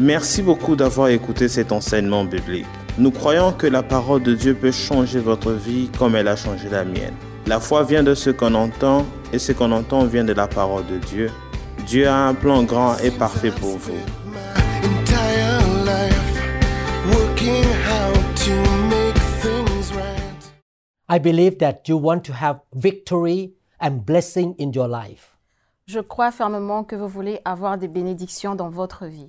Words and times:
Merci 0.00 0.40
beaucoup 0.40 0.76
d'avoir 0.76 1.08
écouté 1.08 1.46
cet 1.46 1.72
enseignement 1.72 2.24
biblique. 2.24 2.64
Nous 2.96 3.10
croyons 3.10 3.52
que 3.52 3.66
la 3.66 3.82
parole 3.82 4.22
de 4.22 4.34
Dieu 4.34 4.54
peut 4.54 4.70
changer 4.72 5.20
votre 5.20 5.52
vie 5.52 5.90
comme 5.98 6.16
elle 6.16 6.28
a 6.28 6.36
changé 6.36 6.70
la 6.70 6.86
mienne. 6.86 7.12
La 7.46 7.60
foi 7.60 7.84
vient 7.84 8.02
de 8.02 8.14
ce 8.14 8.30
qu'on 8.30 8.54
entend 8.54 9.04
et 9.30 9.38
ce 9.38 9.52
qu'on 9.52 9.70
entend 9.72 10.06
vient 10.06 10.24
de 10.24 10.32
la 10.32 10.48
parole 10.48 10.86
de 10.86 10.96
Dieu. 10.96 11.30
Dieu 11.86 12.08
a 12.08 12.28
un 12.28 12.32
plan 12.32 12.62
grand 12.62 12.96
et 13.00 13.10
parfait 13.10 13.50
pour 13.50 13.76
vous. 13.76 13.92
entire 14.82 15.60
life 15.84 16.40
working 17.12 17.66
how 17.84 18.10
to 18.36 18.54
make 18.88 19.18
things 19.42 19.92
right. 19.94 20.50
I 21.10 21.18
believe 21.18 21.58
that 21.58 21.82
you 21.88 21.98
want 21.98 22.20
to 22.20 22.32
have 22.32 22.60
victory 22.74 23.52
and 23.78 24.06
blessing 24.06 24.54
in 24.58 24.72
your 24.72 24.88
life. 24.88 25.36
Je 25.86 26.00
crois 26.00 26.30
fermement 26.30 26.84
que 26.84 26.96
vous 26.96 27.08
voulez 27.08 27.40
avoir 27.44 27.76
des 27.76 27.88
bénédictions 27.88 28.54
dans 28.54 28.70
votre 28.70 29.04
vie. 29.04 29.26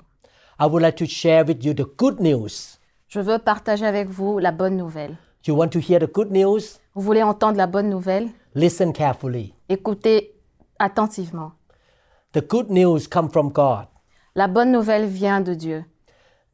I 0.61 0.65
would 0.65 0.83
like 0.83 0.97
to 0.97 1.07
share 1.07 1.43
with 1.43 1.65
you 1.65 1.73
the 1.73 1.88
good 1.97 2.20
news. 2.20 2.77
Je 3.07 3.19
veux 3.19 3.39
partager 3.39 3.83
avec 3.83 4.09
vous 4.09 4.38
la 4.38 4.52
bonne 4.52 4.77
nouvelle. 4.77 5.17
You 5.47 5.55
want 5.55 5.69
to 5.69 5.79
hear 5.79 5.99
the 5.99 6.05
good 6.05 6.31
news? 6.31 6.77
Vous 6.93 7.02
voulez 7.02 7.23
entendre 7.23 7.57
la 7.57 7.65
bonne 7.65 7.89
nouvelle? 7.89 8.29
Listen 8.53 8.93
carefully. 8.93 9.55
Écoutez 9.69 10.35
attentivement. 10.77 11.53
The 12.33 12.47
good 12.47 12.69
news 12.69 13.07
come 13.11 13.27
from 13.31 13.49
God. 13.52 13.88
La 14.35 14.47
bonne 14.47 14.71
nouvelle 14.71 15.07
vient 15.07 15.41
de 15.41 15.55
Dieu. 15.55 15.83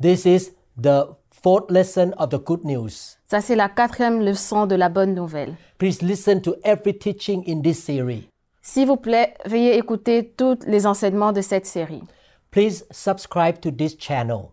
This 0.01 0.25
is 0.25 0.53
the 0.81 1.09
fourth 1.29 1.69
lesson 1.69 2.13
of 2.17 2.29
the 2.29 2.39
good 2.39 2.63
news. 2.63 3.17
Ça, 3.29 3.41
c'est 3.41 3.57
la 3.57 3.67
quatrième 3.67 4.21
leçon 4.21 4.67
de 4.67 4.75
la 4.75 4.87
bonne 4.87 5.15
nouvelle. 5.15 5.55
Please 5.79 6.01
listen 6.01 6.41
to 6.43 6.55
every 6.63 6.97
teaching 6.97 7.43
in 7.45 7.61
this 7.61 7.83
series. 7.83 8.29
S'il 8.61 8.87
vous 8.87 8.95
plaît, 8.95 9.33
veuillez 9.45 9.77
écouter 9.77 10.33
tous 10.37 10.59
les 10.65 10.87
enseignements 10.87 11.33
de 11.33 11.41
cette 11.41 11.65
série. 11.65 12.03
Please 12.57 12.83
subscribe 12.89 13.61
to 13.61 13.69
this 13.69 13.95
channel 13.95 14.49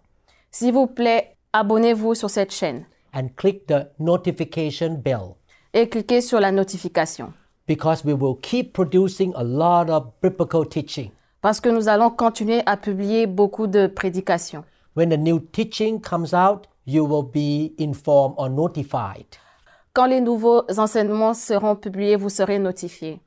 S'il 0.50 0.74
vous 0.74 0.86
plaît, 0.86 1.38
abonnez-vous 1.54 2.14
sur 2.14 2.28
cette 2.28 2.52
chaîne 2.52 2.84
and 3.14 3.28
click 3.34 3.66
the 3.66 3.88
notification 3.98 4.98
bell 5.02 5.36
et 5.72 5.88
cliquez 5.88 6.20
sur 6.20 6.38
la 6.38 6.52
notification 6.52 7.32
because 7.66 8.04
we 8.04 8.12
will 8.12 8.36
keep 8.42 8.74
producing 8.74 9.32
a 9.36 9.42
lot 9.42 9.88
of 9.88 10.08
biblical 10.20 10.68
teaching. 10.68 11.12
parce 11.40 11.62
que 11.62 11.70
nous 11.70 11.88
allons 11.88 12.10
continuer 12.10 12.60
à 12.66 12.76
publier 12.76 13.26
beaucoup 13.26 13.66
de 13.66 13.86
prédications. 13.86 14.64
When 14.94 15.08
the 15.08 15.16
new 15.16 15.40
teaching 15.40 15.98
comes 15.98 16.34
out, 16.34 16.66
you 16.84 17.06
will 17.06 17.24
be 17.24 17.72
informed 17.78 18.34
or 18.36 18.50
notified. 18.50 19.24
Quand 19.94 20.04
les 20.04 20.20
nouveaux 20.20 20.66
enseignements 20.76 21.32
seront 21.32 21.74
publiés, 21.74 22.16
vous 22.16 22.28
serez 22.28 22.58
notifiés. 22.58 23.18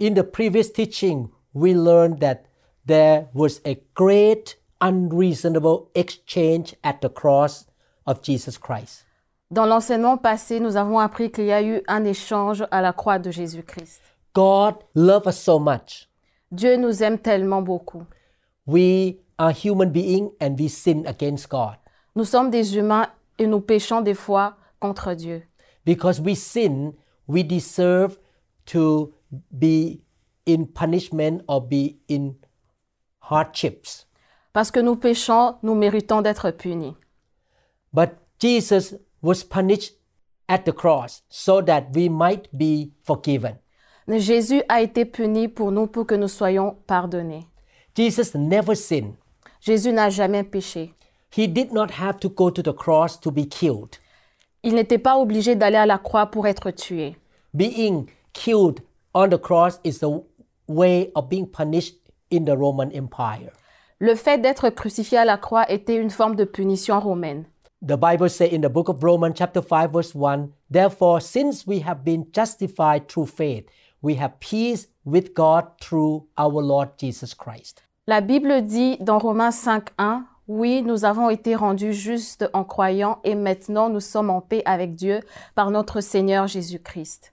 In 0.00 0.14
the 0.14 0.22
previous 0.22 0.72
teaching, 0.72 1.28
we 1.54 1.74
learned 1.74 2.20
that 2.20 2.44
there 2.86 3.28
was 3.34 3.60
a 3.64 3.80
great 3.94 4.56
unreasonable 4.80 5.90
exchange 5.94 6.74
at 6.82 7.00
the 7.00 7.08
cross 7.08 7.66
of 8.06 8.22
Jesus 8.22 8.58
Christ. 8.58 9.04
Dans 9.50 9.66
l'enseignement 9.66 10.16
passé, 10.16 10.60
nous 10.60 10.76
avons 10.76 10.98
appris 10.98 11.30
qu'il 11.30 11.44
y 11.44 11.52
a 11.52 11.62
eu 11.62 11.82
un 11.86 12.04
échange 12.04 12.64
à 12.70 12.80
la 12.80 12.92
croix 12.92 13.18
de 13.18 13.30
Jésus-Christ. 13.30 14.00
God 14.34 14.76
loved 14.94 15.26
us 15.26 15.38
so 15.38 15.58
much. 15.58 16.08
Dieu 16.50 16.76
nous 16.76 17.02
aime 17.02 17.18
tellement 17.18 17.62
beaucoup. 17.62 18.06
We 18.66 19.18
are 19.38 19.52
human 19.52 19.90
beings 19.90 20.30
and 20.40 20.56
we 20.58 20.68
sin 20.68 21.04
against 21.06 21.48
God. 21.50 21.76
Nous 22.16 22.24
sommes 22.24 22.50
des 22.50 22.76
humains 22.76 23.08
et 23.38 23.46
nous 23.46 23.60
péchons 23.60 24.00
des 24.00 24.14
fois 24.14 24.56
contre 24.80 25.14
Dieu. 25.14 25.42
Because 25.84 26.20
we 26.20 26.34
sin, 26.34 26.94
we 27.26 27.44
deserve 27.44 28.18
to 28.66 29.12
be 29.50 30.00
in 30.46 30.66
punishment 30.66 31.42
or 31.46 31.60
be 31.60 31.98
in 32.08 32.36
hardships. 33.30 34.06
Parce 34.52 34.70
que 34.70 34.80
nous 34.80 34.96
péchons, 34.96 35.56
nous 35.62 35.74
méritons 35.74 36.22
d'être 36.22 36.50
punis. 36.50 36.96
But 37.92 38.10
Jesus 38.38 38.94
was 39.22 39.44
punished 39.44 39.94
at 40.48 40.64
the 40.64 40.72
cross 40.72 41.22
so 41.28 41.62
that 41.62 41.94
we 41.94 42.08
might 42.08 42.48
be 42.52 42.92
forgiven. 43.02 43.58
Mais 44.06 44.20
Jésus 44.20 44.62
a 44.68 44.82
été 44.82 45.04
puni 45.04 45.48
pour 45.48 45.70
nous 45.72 45.86
pour 45.86 46.06
que 46.06 46.14
nous 46.14 46.28
soyons 46.28 46.76
pardonnés. 46.86 47.46
Jesus 47.96 48.36
never 48.36 48.74
sinned. 48.74 49.14
Jésus 49.60 49.92
n'a 49.92 50.10
jamais 50.10 50.42
péché. 50.42 50.94
He 51.34 51.46
did 51.46 51.72
not 51.72 51.90
have 52.00 52.18
to 52.18 52.28
go 52.28 52.50
to 52.50 52.62
the 52.62 52.74
cross 52.74 53.18
to 53.20 53.30
be 53.30 53.46
killed. 53.48 53.96
Il 54.62 54.74
n'était 54.74 54.98
pas 54.98 55.16
obligé 55.18 55.56
d'aller 55.56 55.76
à 55.76 55.86
la 55.86 55.98
croix 55.98 56.26
pour 56.26 56.46
être 56.46 56.70
tué. 56.70 57.16
Being 57.54 58.06
killed 58.32 58.80
on 59.14 59.28
the 59.28 59.38
cross 59.38 59.80
is 59.84 60.02
a 60.02 60.08
way 60.68 61.10
of 61.14 61.28
being 61.28 61.46
punished 61.46 61.96
in 62.32 62.44
the 62.44 62.56
Roman 62.56 62.90
Empire. 62.94 63.52
Le 63.98 64.16
fait 64.16 64.38
d'être 64.38 64.70
crucifié 64.70 65.18
à 65.18 65.24
la 65.24 65.36
croix 65.36 65.70
était 65.70 65.96
une 65.96 66.10
forme 66.10 66.34
de 66.34 66.44
punition 66.44 66.98
romaine. 66.98 67.44
The 67.82 67.96
Bible 67.96 68.28
says 68.28 68.52
in 68.52 68.60
the 68.60 68.68
book 68.68 68.88
of 68.88 69.02
Romans, 69.02 69.34
chapter 69.34 69.60
5, 69.60 69.90
verse 69.92 70.14
1 70.14 70.48
Therefore, 70.70 71.20
since 71.20 71.66
we 71.66 71.80
have 71.80 72.04
been 72.04 72.26
justified 72.32 73.08
through 73.08 73.26
faith, 73.26 73.66
we 74.02 74.14
have 74.14 74.38
peace 74.40 74.88
with 75.04 75.34
God 75.34 75.64
through 75.80 76.26
our 76.36 76.62
Lord 76.62 76.90
Jesus 76.98 77.34
Christ. 77.34 77.82
La 78.06 78.20
Bible 78.20 78.62
dit 78.62 78.96
dans 79.00 79.18
Romains 79.18 79.50
5.1, 79.50 80.22
Oui, 80.48 80.82
nous 80.82 81.04
avons 81.04 81.30
été 81.30 81.54
rendus 81.54 81.92
justes 81.92 82.48
en 82.52 82.64
croyant 82.64 83.18
et 83.24 83.34
maintenant 83.34 83.88
nous 83.88 84.00
sommes 84.00 84.30
en 84.30 84.40
paix 84.40 84.62
avec 84.64 84.94
Dieu 84.94 85.20
par 85.54 85.70
notre 85.70 86.00
Seigneur 86.00 86.46
Jésus-Christ. 86.46 87.32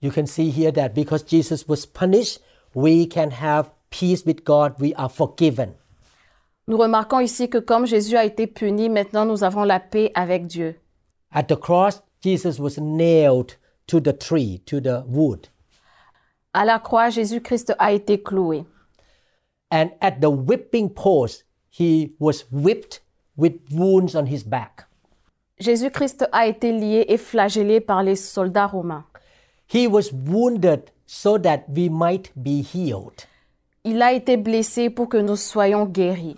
You 0.00 0.10
can 0.12 0.26
see 0.26 0.50
here 0.50 0.72
that 0.72 0.90
because 0.90 1.24
Jesus 1.24 1.66
was 1.68 1.86
punished, 1.86 2.40
we 2.74 3.08
can 3.08 3.30
have 3.30 3.70
peace 3.90 4.24
with 4.24 4.44
God, 4.44 4.74
we 4.80 4.94
are 4.94 5.08
forgiven. 5.08 5.74
Nous 6.66 6.76
remarquons 6.76 7.20
ici 7.20 7.48
que 7.48 7.58
comme 7.58 7.86
Jésus 7.86 8.16
a 8.16 8.24
été 8.24 8.46
puni, 8.46 8.88
maintenant 8.88 9.24
nous 9.24 9.42
avons 9.42 9.64
la 9.64 9.80
paix 9.80 10.10
avec 10.14 10.46
Dieu. 10.46 10.76
At 11.32 11.44
the 11.44 11.56
cross, 11.56 12.02
Jesus 12.22 12.58
was 12.58 12.78
nailed 12.78 13.56
to 13.86 14.00
the 14.00 14.12
tree, 14.12 14.60
to 14.66 14.80
the 14.80 15.02
wood. 15.06 15.48
À 16.52 16.64
la 16.64 16.78
croix, 16.78 17.10
Jésus-Christ 17.10 17.74
a 17.78 17.92
été 17.92 18.22
cloué. 18.22 18.64
And 19.70 19.90
at 20.00 20.20
the 20.20 20.30
whipping 20.30 20.90
post, 20.90 21.44
he 21.70 22.14
was 22.18 22.44
whipped 22.50 23.00
with 23.36 23.54
wounds 23.70 24.14
on 24.14 24.26
his 24.26 24.42
back. 24.42 24.86
Jésus-Christ 25.60 26.26
a 26.32 26.46
été 26.46 26.72
lié 26.72 27.04
et 27.08 27.18
flagellé 27.18 27.80
par 27.80 28.02
les 28.02 28.16
soldats 28.16 28.66
romains. 28.66 29.04
He 29.66 29.86
was 29.86 30.12
wounded 30.12 30.90
so 31.06 31.38
that 31.38 31.64
we 31.68 31.88
might 31.88 32.30
be 32.36 32.62
healed. 32.62 33.26
Il 33.84 34.02
a 34.02 34.12
été 34.12 34.36
blessé 34.36 34.90
pour 34.90 35.08
que 35.08 35.16
nous 35.16 35.36
soyons 35.36 35.86
guéris. 35.86 36.36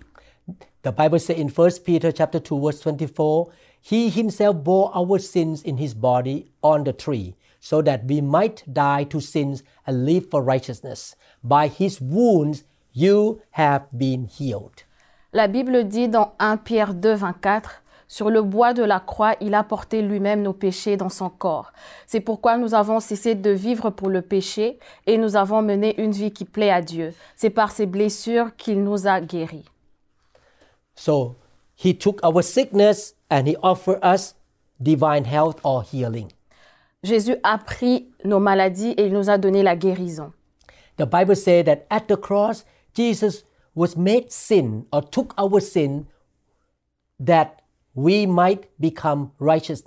The 0.82 0.92
Bible 0.92 1.18
says 1.18 1.38
in 1.38 1.48
1 1.48 1.80
Peter 1.84 2.12
chapter 2.12 2.38
2 2.40 2.60
verse 2.60 2.80
24, 2.80 3.48
he 3.82 4.08
himself 4.08 4.56
bore 4.56 4.90
our 4.94 5.18
sins 5.18 5.62
in 5.62 5.76
his 5.78 5.94
body 5.94 6.50
on 6.62 6.84
the 6.84 6.92
tree, 6.92 7.34
so 7.60 7.82
that 7.82 8.04
we 8.06 8.20
might 8.20 8.62
die 8.66 9.04
to 9.04 9.20
sins 9.20 9.62
and 9.86 10.04
live 10.04 10.28
for 10.30 10.42
righteousness. 10.42 11.16
By 11.42 11.68
his 11.68 12.00
wounds 12.00 12.64
you 12.92 13.40
have 13.52 13.86
been 13.92 14.26
healed. 14.26 14.84
La 15.32 15.46
Bible 15.46 15.84
dit 15.84 16.08
dans 16.08 16.32
1 16.38 16.58
Pierre 16.58 16.94
2, 16.94 17.14
24, 17.14 17.82
Sur 18.10 18.28
le 18.28 18.42
bois 18.42 18.74
de 18.74 18.82
la 18.82 18.98
croix, 18.98 19.36
il 19.40 19.54
a 19.54 19.62
porté 19.62 20.02
lui-même 20.02 20.42
nos 20.42 20.52
péchés 20.52 20.96
dans 20.96 21.08
son 21.08 21.30
corps. 21.30 21.72
C'est 22.08 22.18
pourquoi 22.18 22.58
nous 22.58 22.74
avons 22.74 22.98
cessé 22.98 23.36
de 23.36 23.50
vivre 23.50 23.90
pour 23.90 24.08
le 24.08 24.20
péché 24.20 24.80
et 25.06 25.16
nous 25.16 25.36
avons 25.36 25.62
mené 25.62 25.94
une 26.02 26.10
vie 26.10 26.32
qui 26.32 26.44
plaît 26.44 26.72
à 26.72 26.82
Dieu. 26.82 27.14
C'est 27.36 27.50
par 27.50 27.70
ses 27.70 27.86
blessures 27.86 28.56
qu'il 28.56 28.82
nous 28.82 29.06
a 29.06 29.20
guéris. 29.20 29.64
So 30.96 31.36
he 31.76 31.96
took 31.96 32.18
our 32.24 32.42
sickness 32.42 33.14
and 33.30 33.44
he 33.46 33.56
offered 33.62 34.00
us 34.02 34.34
divine 34.80 35.24
health 35.24 35.60
or 35.62 35.84
healing. 35.84 36.26
Jésus 37.04 37.36
a 37.44 37.58
pris 37.58 38.08
nos 38.24 38.40
maladies 38.40 38.92
et 38.96 39.06
il 39.06 39.12
nous 39.12 39.30
a 39.30 39.38
donné 39.38 39.62
la 39.62 39.76
guérison. 39.76 40.32
The 40.96 41.06
Bible 41.06 41.36
says 41.36 41.62
that 41.66 41.86
at 41.90 42.08
the 42.08 42.16
cross, 42.16 42.64
Jesus 42.92 43.44
was 43.76 43.96
made 43.96 44.32
sin 44.32 44.84
or 44.92 45.00
took 45.00 45.32
our 45.38 45.60
sin 45.60 46.06
that 47.20 47.59
we 47.94 48.26
might 48.26 48.68
become 48.78 49.32
righteous 49.38 49.82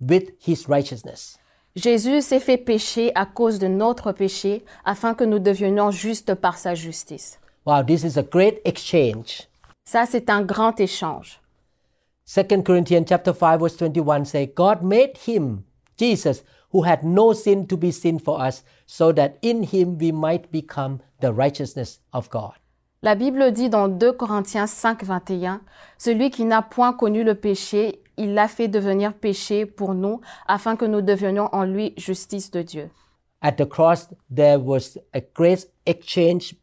with 0.00 0.30
his 0.38 0.68
righteousness. 0.68 1.38
Jésus 1.74 2.20
s'est 2.22 2.40
fait 2.40 2.58
pécher 2.58 3.12
à 3.14 3.24
cause 3.24 3.58
de 3.58 3.66
notre 3.66 4.12
péché 4.12 4.64
afin 4.84 5.14
que 5.14 5.24
nous 5.24 5.38
devenions 5.38 5.90
justes 5.90 6.34
par 6.34 6.58
sa 6.58 6.74
justice. 6.74 7.38
Wow, 7.64 7.82
this 7.82 8.04
is 8.04 8.18
a 8.18 8.22
great 8.22 8.60
exchange. 8.64 9.48
Ça, 9.84 10.04
c'est 10.06 10.28
un 10.28 10.42
grand 10.42 10.78
échange. 10.80 11.40
2 12.26 12.62
Corinthians 12.62 13.04
chapter 13.08 13.32
5 13.32 13.60
verse 13.60 13.76
21 13.76 14.24
say 14.24 14.46
God 14.46 14.82
made 14.82 15.18
him 15.26 15.64
Jesus 15.96 16.44
who 16.70 16.82
had 16.82 17.02
no 17.04 17.32
sin 17.32 17.66
to 17.66 17.76
be 17.76 17.90
sin 17.90 18.18
for 18.18 18.40
us 18.40 18.62
so 18.86 19.12
that 19.12 19.38
in 19.42 19.64
him 19.64 19.98
we 19.98 20.12
might 20.12 20.50
become 20.50 21.00
the 21.20 21.32
righteousness 21.32 22.00
of 22.12 22.30
God. 22.30 22.54
La 23.04 23.16
Bible 23.16 23.50
dit 23.50 23.68
dans 23.68 23.88
2 23.88 24.12
Corinthiens 24.12 24.68
5, 24.68 25.02
21, 25.02 25.60
Celui 25.98 26.30
qui 26.30 26.44
n'a 26.44 26.62
point 26.62 26.92
connu 26.92 27.24
le 27.24 27.34
péché, 27.34 28.00
il 28.16 28.34
l'a 28.34 28.46
fait 28.46 28.68
devenir 28.68 29.12
péché 29.12 29.66
pour 29.66 29.94
nous, 29.94 30.20
afin 30.46 30.76
que 30.76 30.84
nous 30.84 31.00
devenions 31.00 31.48
en 31.50 31.64
lui 31.64 31.94
justice 31.96 32.52
de 32.52 32.62
Dieu. 32.62 32.90
At 33.40 33.54
the 33.54 33.68
cross 33.68 34.08
there 34.32 34.56
was 34.56 35.00
a 35.12 35.20
great 35.34 35.68
exchange. 35.84 36.54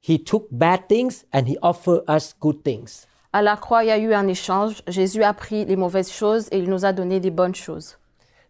He 0.00 0.18
took 0.18 0.48
bad 0.50 0.88
things 0.88 1.24
and 1.32 1.44
he 1.46 1.56
offered 1.62 2.02
us 2.08 2.34
good 2.40 2.64
things. 2.64 3.06
À 3.32 3.40
la 3.40 3.56
croix, 3.56 3.84
il 3.84 3.86
y 3.86 3.92
a 3.92 3.98
eu 3.98 4.12
un 4.14 4.26
échange. 4.26 4.82
Jésus 4.88 5.22
a 5.22 5.32
pris 5.32 5.64
les 5.64 5.76
mauvaises 5.76 6.10
choses 6.10 6.48
et 6.50 6.58
il 6.58 6.68
nous 6.68 6.84
a 6.84 6.92
donné 6.92 7.20
des 7.20 7.30
bonnes 7.30 7.54
choses. 7.54 7.98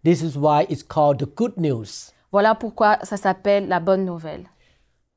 This 0.03 0.23
is 0.23 0.39
why 0.39 0.65
it's 0.71 0.83
called 0.83 1.19
the 1.19 1.29
good 1.37 1.59
news. 1.59 2.11
Voilà 2.33 2.55
pourquoi 2.55 2.99
ça 3.03 3.19
s'appelle 3.19 3.69
la 3.69 3.81
bonne 3.81 4.07
nouvelle. 4.07 4.47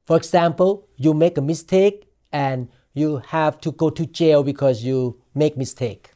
For 0.06 0.18
example, 0.18 0.88
you 0.98 1.14
make 1.14 1.38
a 1.38 1.42
mistake 1.42 2.08
and 2.32 2.68
you 2.94 3.22
have 3.32 3.60
to 3.62 3.72
go 3.72 3.90
to 3.90 4.06
jail 4.06 4.44
because 4.44 4.84
you 4.84 5.18
make 5.34 5.58
mistake. 5.58 6.12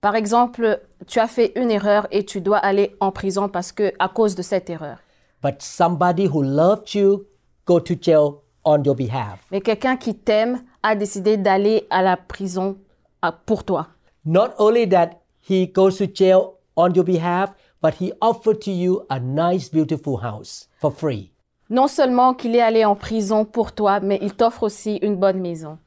Par 0.00 0.16
exemple, 0.16 0.80
tu 1.06 1.20
as 1.20 1.28
fait 1.28 1.52
une 1.56 1.70
erreur 1.70 2.08
et 2.10 2.24
tu 2.24 2.40
dois 2.40 2.58
aller 2.58 2.96
en 3.00 3.12
prison 3.12 3.48
parce 3.48 3.70
que 3.70 3.92
à 3.98 4.08
cause 4.08 4.34
de 4.34 4.42
cette 4.42 4.68
erreur. 4.68 4.98
But 5.42 5.62
somebody 5.62 6.26
who 6.26 6.42
loved 6.42 6.94
you 6.94 7.26
go 7.66 7.78
to 7.78 7.94
jail 7.94 8.42
on 8.64 8.82
your 8.82 8.96
behalf. 8.96 9.46
Mais 9.52 9.60
quelqu'un 9.60 9.96
qui 9.96 10.14
t'aime 10.14 10.62
a 10.82 10.96
décidé 10.96 11.36
d'aller 11.36 11.86
à 11.90 12.02
la 12.02 12.16
prison 12.16 12.78
pour 13.46 13.64
toi. 13.64 13.88
Not 14.24 14.54
only 14.58 14.88
that 14.88 15.20
he 15.48 15.68
goes 15.68 15.98
to 15.98 16.06
jail 16.12 16.58
on 16.76 16.92
your 16.94 17.04
behalf, 17.04 17.50
but 17.80 17.94
he 18.00 18.12
offered 18.20 18.60
to 18.60 18.70
you 18.70 19.02
a 19.08 19.20
nice, 19.20 19.70
beautiful 19.70 20.18
house 20.22 20.68
for 20.80 20.90
free. 20.90 21.32
Non 21.70 21.86
seulement 21.86 22.34
qu'il 22.34 22.56
est 22.56 22.60
allé 22.60 22.84
en 22.84 22.96
prison 22.96 23.44
pour 23.44 23.72
toi, 23.72 24.00
mais 24.00 24.18
il 24.20 24.34
t'offre 24.34 24.64
aussi 24.64 24.96
une 25.02 25.16
bonne 25.16 25.40
maison. 25.40 25.78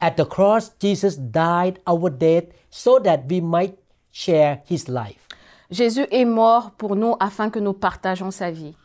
At 0.00 0.12
the 0.12 0.24
cross, 0.24 0.72
Jesus 0.80 1.18
died 1.18 1.80
our 1.88 2.10
death 2.10 2.44
so 2.70 3.00
that 3.00 3.22
we 3.28 3.40
might 3.42 3.76
share 4.12 4.62
his 4.70 4.86
life. 4.88 5.26
Jésus 5.70 6.06
est 6.12 6.24
mort 6.24 6.70
pour 6.78 6.94
nous 6.94 7.16
afin 7.18 7.50
que 7.50 7.58
nous 7.58 7.72
partageons 7.72 8.30
sa 8.30 8.52
vie. 8.52 8.76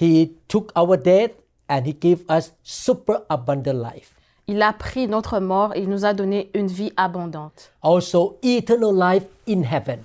He 0.00 0.32
took 0.48 0.72
our 0.76 0.96
death 0.96 1.32
and 1.68 1.82
he 1.86 1.94
gave 1.94 2.24
us 2.28 2.52
super 2.64 3.20
abundant 3.28 3.74
life. 3.74 4.16
Il 4.48 4.62
a 4.62 4.72
pris 4.72 5.06
notre 5.06 5.38
mort 5.38 5.76
et 5.76 5.82
il 5.82 5.88
nous 5.88 6.04
a 6.04 6.12
donné 6.12 6.50
une 6.54 6.66
vie 6.66 6.92
abondante. 6.96 7.72
Also, 7.82 8.38
eternal 8.42 8.92
life 8.96 9.26
in 9.48 9.62
heaven. 9.62 10.00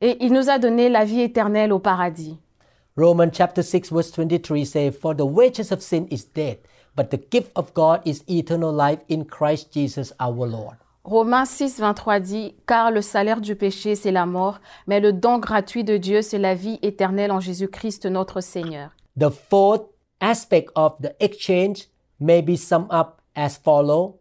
Et 0.00 0.16
il 0.24 0.32
nous 0.32 0.48
a 0.48 0.58
donné 0.60 0.88
la 0.88 1.04
vie 1.04 1.22
éternelle 1.22 1.72
au 1.72 1.80
paradis. 1.80 2.38
Romans 3.00 3.30
chapter 3.32 3.62
6 3.62 3.88
verse 3.88 4.10
23 4.10 4.64
says, 4.66 4.94
For 4.94 5.14
the 5.14 5.24
wages 5.24 5.72
of 5.72 5.82
sin 5.82 6.06
is 6.08 6.26
death, 6.26 6.58
but 6.94 7.10
the 7.10 7.16
gift 7.16 7.50
of 7.56 7.72
God 7.72 8.02
is 8.04 8.22
eternal 8.28 8.70
life 8.70 9.00
in 9.08 9.24
Christ 9.24 9.72
Jesus 9.72 10.12
our 10.20 10.46
Lord. 10.46 10.76
Romains 11.02 11.48
6, 11.48 11.78
23 11.78 12.20
dit 12.20 12.54
Car 12.66 12.90
le 12.90 13.00
salaire 13.00 13.40
du 13.40 13.56
péché, 13.56 13.96
c'est 13.96 14.12
la 14.12 14.26
mort, 14.26 14.60
mais 14.86 15.00
le 15.00 15.14
don 15.14 15.38
gratuit 15.38 15.82
de 15.82 15.96
Dieu, 15.96 16.20
c'est 16.20 16.38
la 16.38 16.54
vie 16.54 16.78
éternelle 16.82 17.32
en 17.32 17.40
Jésus-Christ 17.40 18.04
notre 18.04 18.42
Seigneur. 18.42 18.90
The 19.18 19.30
fourth 19.30 19.86
aspect 20.20 20.66
of 20.74 21.00
the 21.00 21.14
exchange 21.20 21.88
may 22.20 22.42
be 22.42 22.54
summed 22.54 22.92
up 22.92 23.22
as 23.34 23.56
follow. 23.56 24.18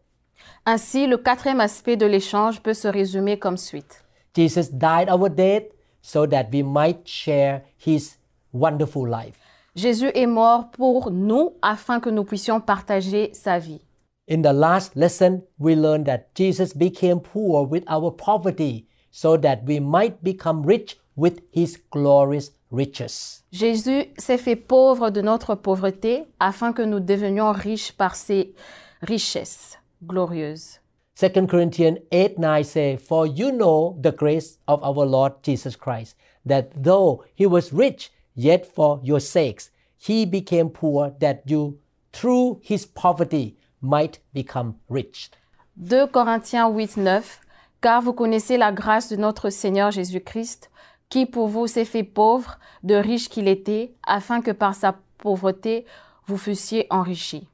Ainsi, 0.65 1.05
le 1.05 1.17
quatrième 1.17 1.59
aspect 1.59 1.97
de 1.97 2.05
l'échange 2.05 2.61
peut 2.61 2.73
se 2.73 2.87
résumer 2.87 3.37
comme 3.37 3.57
suite. 3.57 4.05
Jesus 4.33 4.69
died 4.71 5.09
our 5.09 5.29
death 5.29 5.65
so 6.01 6.25
that 6.25 6.45
we 6.53 6.63
might 6.63 7.05
share 7.05 7.63
his 7.77 8.18
wonderful 8.53 9.07
life. 9.07 9.37
Jésus 9.75 10.11
est 10.13 10.25
mort 10.27 10.71
pour 10.71 11.11
nous 11.11 11.53
afin 11.61 11.99
que 11.99 12.09
nous 12.09 12.23
puissions 12.23 12.59
partager 12.59 13.31
sa 13.33 13.59
vie. 13.59 13.81
In 14.27 14.41
the 14.41 14.53
last 14.53 14.95
lesson, 14.95 15.41
we 15.57 15.75
learned 15.75 16.05
that 16.05 16.35
Jesus 16.35 16.73
became 16.73 17.19
poor 17.19 17.65
with 17.65 17.83
our 17.87 18.11
poverty 18.11 18.85
so 19.11 19.37
that 19.37 19.63
we 19.65 19.79
might 19.79 20.23
become 20.23 20.63
rich 20.63 20.97
with 21.15 21.41
his 21.51 21.77
glorious 21.91 22.51
riches. 22.71 23.43
Jésus 23.51 24.05
s'est 24.17 24.37
fait 24.37 24.55
pauvre 24.55 25.09
de 25.09 25.21
notre 25.21 25.55
pauvreté 25.55 26.25
afin 26.39 26.73
que 26.73 26.83
nous 26.83 26.99
devenions 26.99 27.51
riches 27.51 27.91
par 27.91 28.15
ses 28.15 28.53
richesses 29.01 29.79
glorieuses. 30.03 30.79
2 31.15 31.47
Corinthians 31.47 31.97
8 32.11 32.37
9 32.37 32.63
say, 32.63 32.97
For 32.97 33.25
you 33.25 33.51
know 33.51 33.97
the 34.01 34.11
grace 34.11 34.57
of 34.67 34.81
our 34.83 35.05
Lord 35.05 35.33
Jesus 35.43 35.75
Christ, 35.75 36.15
that 36.45 36.71
though 36.75 37.23
he 37.35 37.45
was 37.45 37.73
rich, 37.73 38.11
yet 38.39 38.65
for 38.65 38.99
your 39.03 39.19
sakes 39.19 39.71
he 39.99 40.25
became 40.25 40.69
poor, 40.69 41.13
that 41.19 41.43
you 41.45 41.77
through 42.13 42.59
his 42.63 42.85
poverty 42.85 43.57
might 43.81 44.19
become 44.33 44.75
rich. 44.89 45.29
2 45.77 46.07
Corinthiens 46.07 46.69
8, 46.69 46.97
9. 46.97 47.39
Car 47.81 48.01
vous 48.01 48.13
connaissez 48.13 48.57
la 48.57 48.71
grâce 48.71 49.09
de 49.09 49.17
notre 49.17 49.49
Seigneur 49.49 49.91
Jésus-Christ, 49.91 50.69
qui 51.09 51.25
pour 51.25 51.47
vous 51.47 51.67
s'est 51.67 51.85
fait 51.85 52.03
pauvre, 52.03 52.59
de 52.83 52.95
riche 52.95 53.29
qu'il 53.29 53.47
était, 53.47 53.93
afin 54.03 54.41
que 54.41 54.51
par 54.51 54.73
sa 54.73 54.95
pauvreté 55.17 55.85
vous 56.25 56.37
fussiez 56.37 56.87
enrichis. 56.89 57.47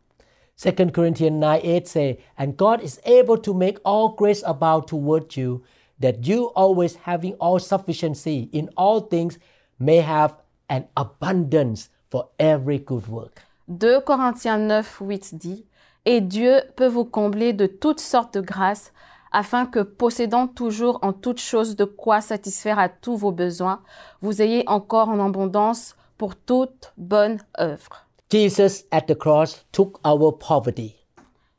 2 0.63 0.91
Corinthians 0.91 1.31
9 1.31 1.63
8 1.63 1.87
say, 1.87 2.19
And 2.37 2.55
God 2.55 2.81
is 2.81 2.99
able 3.05 3.37
to 3.39 3.53
make 3.53 3.79
all 3.83 4.09
grace 4.15 4.43
abound 4.45 4.87
toward 4.87 5.35
you, 5.35 5.63
that 5.99 6.25
you 6.25 6.51
always 6.55 6.95
having 7.05 7.33
all 7.39 7.59
sufficiency 7.59 8.49
in 8.53 8.69
all 8.77 9.01
things 9.01 9.37
may 9.79 10.01
have 10.01 10.35
an 10.69 10.83
abundance 10.95 11.89
for 12.09 12.29
every 12.39 12.79
good 12.79 13.07
work. 13.07 13.41
2 13.67 14.01
Corinthiens 14.05 14.57
9, 14.57 15.01
8 15.01 15.35
dit 15.35 15.65
Et 16.05 16.21
Dieu 16.21 16.61
peut 16.75 16.87
vous 16.87 17.05
combler 17.05 17.53
de 17.53 17.65
toutes 17.65 17.99
sortes 17.99 18.35
de 18.35 18.41
grâces, 18.41 18.93
afin 19.31 19.65
que, 19.65 19.79
possédant 19.79 20.47
toujours 20.47 20.99
en 21.01 21.11
toutes 21.11 21.41
choses 21.41 21.75
de 21.75 21.85
quoi 21.85 22.21
satisfaire 22.21 22.79
à 22.79 22.89
tous 22.89 23.17
vos 23.17 23.31
besoins, 23.31 23.81
vous 24.21 24.41
ayez 24.41 24.63
encore 24.67 25.09
en 25.09 25.19
abondance 25.19 25.95
pour 26.17 26.35
toute 26.35 26.93
bonne 26.97 27.39
œuvre. 27.59 28.05
Jesus 28.31 28.85
at 28.91 29.01
the 29.01 29.15
cross 29.15 29.65
took 29.71 29.99
our 30.05 30.37
poverty 30.37 30.95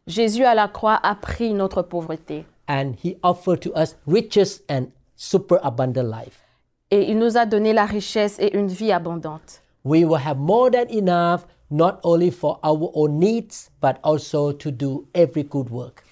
Jésus 0.06 0.44
à 0.44 0.54
la 0.54 0.68
croix 0.68 0.98
a 1.02 1.14
pris 1.14 1.54
notre 1.54 1.82
pauvreté 1.82 2.44
and 2.68 2.94
he 3.02 3.16
offered 3.22 3.60
to 3.60 3.72
us 3.74 3.96
riches 4.06 4.62
and 4.68 4.88
superabundant 5.16 6.08
life. 6.08 6.45
Et 6.90 7.10
il 7.10 7.18
nous 7.18 7.36
a 7.36 7.46
donné 7.46 7.72
la 7.72 7.84
richesse 7.84 8.38
et 8.38 8.56
une 8.56 8.68
vie 8.68 8.92
abondante. 8.92 9.62
We 9.84 10.04
will 10.04 10.20
have 10.24 10.38
more 10.38 10.70
than 10.70 10.88
enough 10.90 11.46
not 11.70 11.98
only 12.04 12.30
for 12.30 12.58
our 12.62 12.90
own 12.94 13.18
needs 13.18 13.70
but 13.80 13.96
also 14.02 14.52
to 14.52 14.70
do 14.70 15.06
every 15.14 15.44
good 15.44 15.70
work. 15.70 16.02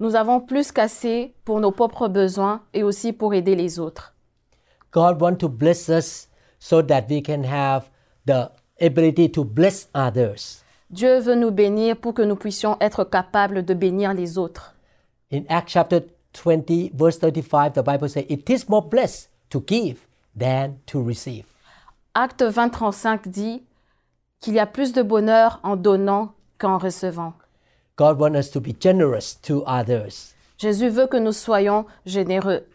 Nous 0.00 0.16
avons 0.16 0.40
plus 0.40 0.72
qu'assez 0.72 1.34
pour 1.44 1.60
nos 1.60 1.70
propres 1.70 2.08
besoins 2.08 2.62
et 2.72 2.82
aussi 2.82 3.12
pour 3.12 3.34
aider 3.34 3.54
les 3.54 3.78
autres. 3.78 4.14
God 4.92 5.20
wants 5.20 5.38
to 5.38 5.48
bless 5.48 5.88
us 5.88 6.28
so 6.58 6.82
that 6.82 7.06
we 7.08 7.22
can 7.22 7.44
have 7.44 7.90
the 8.26 8.50
ability 8.80 9.30
to 9.30 9.44
bless 9.44 9.88
others. 9.94 10.62
Dieu 10.90 11.18
veut 11.18 11.34
nous 11.34 11.50
bénir 11.50 11.96
pour 11.96 12.14
que 12.14 12.22
nous 12.22 12.36
puissions 12.36 12.76
être 12.80 13.04
capables 13.04 13.64
de 13.64 13.74
bénir 13.74 14.14
les 14.14 14.38
autres. 14.38 14.74
In 15.32 15.42
Acts 15.48 15.72
chapter 15.72 16.00
20, 16.34 16.92
verse 16.92 17.18
35, 17.18 17.74
the 17.74 17.82
Bible 17.82 18.08
says, 18.08 18.24
It 18.28 18.48
is 18.50 18.68
more 18.68 18.82
blessed 18.82 19.28
to 19.54 19.60
give 19.60 20.06
than 20.36 20.78
to 20.86 21.00
receive. 21.00 21.44
Acte 22.14 22.42
20, 22.42 22.70
35 22.70 23.28
dit 23.28 23.62
qu'il 24.40 24.54
y 24.54 24.58
a 24.58 24.66
plus 24.66 24.92
de 24.92 25.02
bonheur 25.02 25.60
en 25.62 25.76
donnant 25.76 26.32
qu'en 26.58 26.78
recevant. 26.78 27.34
God 27.96 28.18
wants 28.18 28.36
us 28.36 28.50
to 28.50 28.60
be 28.60 28.74
generous 28.78 29.34
to 29.42 29.62
others. 29.66 30.34
Jésus 30.58 30.88
veut 30.88 31.06
que 31.06 31.16
nous 31.16 31.32
soyons 31.32 31.86
généreux. 32.04 32.66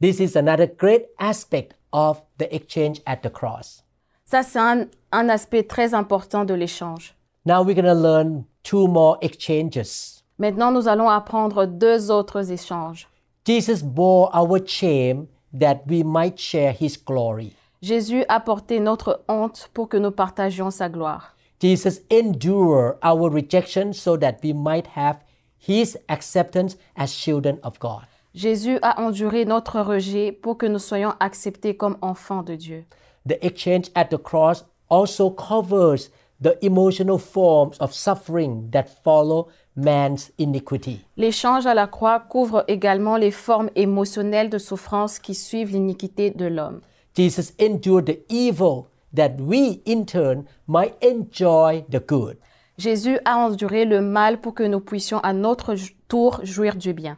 This 0.00 0.20
is 0.20 0.36
another 0.36 0.66
great 0.66 1.06
aspect 1.18 1.74
of 1.92 2.22
the 2.38 2.52
exchange 2.54 3.00
at 3.06 3.22
the 3.22 3.30
cross. 3.30 3.82
Ça, 4.26 4.42
c'est 4.42 4.58
un, 4.58 4.86
un 5.12 5.28
aspect 5.30 5.62
très 5.62 5.94
important 5.94 6.44
de 6.44 6.52
l'échange. 6.52 7.14
Now 7.46 7.62
we're 7.62 7.74
going 7.74 7.86
to 7.86 7.94
learn 7.94 8.44
two 8.62 8.86
more 8.86 9.16
exchanges. 9.22 10.22
Maintenant, 10.38 10.70
nous 10.70 10.88
allons 10.88 11.08
apprendre 11.08 11.64
deux 11.66 12.10
autres 12.10 12.52
échanges. 12.52 13.08
Jesus 13.46 13.82
bore 13.82 14.30
our 14.34 14.58
shame 14.66 15.28
that 15.52 15.86
we 15.86 16.02
might 16.02 16.38
share 16.38 16.72
his 16.72 16.96
glory. 16.96 17.52
Jésus 17.82 18.24
a 18.28 18.40
porté 18.40 18.80
notre 18.80 19.22
honte 19.28 19.68
pour 19.72 19.88
que 19.88 19.96
nous 19.96 20.10
partagions 20.10 20.70
sa 20.70 20.88
gloire. 20.88 21.36
Jesus 21.60 22.00
endured 22.10 22.96
our 23.02 23.30
rejection 23.30 23.92
so 23.92 24.16
that 24.16 24.38
we 24.42 24.52
might 24.52 24.88
have 24.96 25.20
his 25.58 25.98
acceptance 26.08 26.76
as 26.96 27.12
children 27.12 27.58
of 27.62 27.78
God. 27.78 28.06
Jésus 28.34 28.78
a 28.82 29.00
enduré 29.00 29.46
notre 29.46 29.80
rejet 29.80 30.30
pour 30.32 30.58
que 30.58 30.66
nous 30.66 30.78
soyons 30.78 31.14
acceptés 31.20 31.76
comme 31.76 31.96
enfants 32.02 32.42
de 32.42 32.54
Dieu. 32.54 32.84
The 33.24 33.38
exchange 33.44 33.90
at 33.94 34.10
the 34.10 34.18
cross 34.18 34.64
also 34.90 35.30
covers 35.30 36.10
the 36.40 36.58
emotional 36.62 37.18
forms 37.18 37.78
of 37.78 37.94
suffering 37.94 38.70
that 38.72 38.88
follow 39.02 39.48
man's 39.76 40.32
iniquity. 40.38 41.04
L'échange 41.16 41.66
à 41.66 41.74
la 41.74 41.86
croix 41.86 42.20
couvre 42.20 42.64
également 42.66 43.16
les 43.16 43.30
formes 43.30 43.70
émotionnelles 43.76 44.50
de 44.50 44.58
souffrance 44.58 45.18
qui 45.18 45.34
suivent 45.34 45.70
l'iniquité 45.70 46.30
de 46.30 46.46
l'homme. 46.46 46.80
Jesus 47.16 47.52
endured 47.60 48.06
the 48.06 48.18
evil 48.30 48.86
that 49.14 49.36
we 49.38 49.80
in 49.86 50.04
turn 50.04 50.44
might 50.66 50.94
enjoy 51.02 51.84
the 51.90 52.00
good. 52.06 52.36
Jésus 52.78 53.18
a 53.24 53.38
enduré 53.38 53.86
le 53.86 54.02
mal 54.02 54.40
pour 54.40 54.54
que 54.54 54.62
nous 54.62 54.80
puissions 54.80 55.18
à 55.20 55.32
notre 55.32 55.74
tour 56.08 56.40
jouir 56.42 56.76
du 56.76 56.92
bien. 56.92 57.16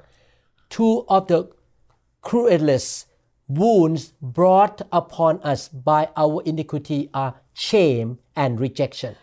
Two 0.69 1.05
of 1.09 1.27
the 1.27 1.49
cruelest 2.23 3.09
wounds 3.49 4.13
brought 4.21 4.83
upon 4.93 5.41
us 5.45 5.69
by 5.73 6.09
our 6.17 6.43
iniquity 6.45 7.09
are 7.13 7.35
shame 7.55 8.19
and 8.37 8.59
rejection. 8.61 9.15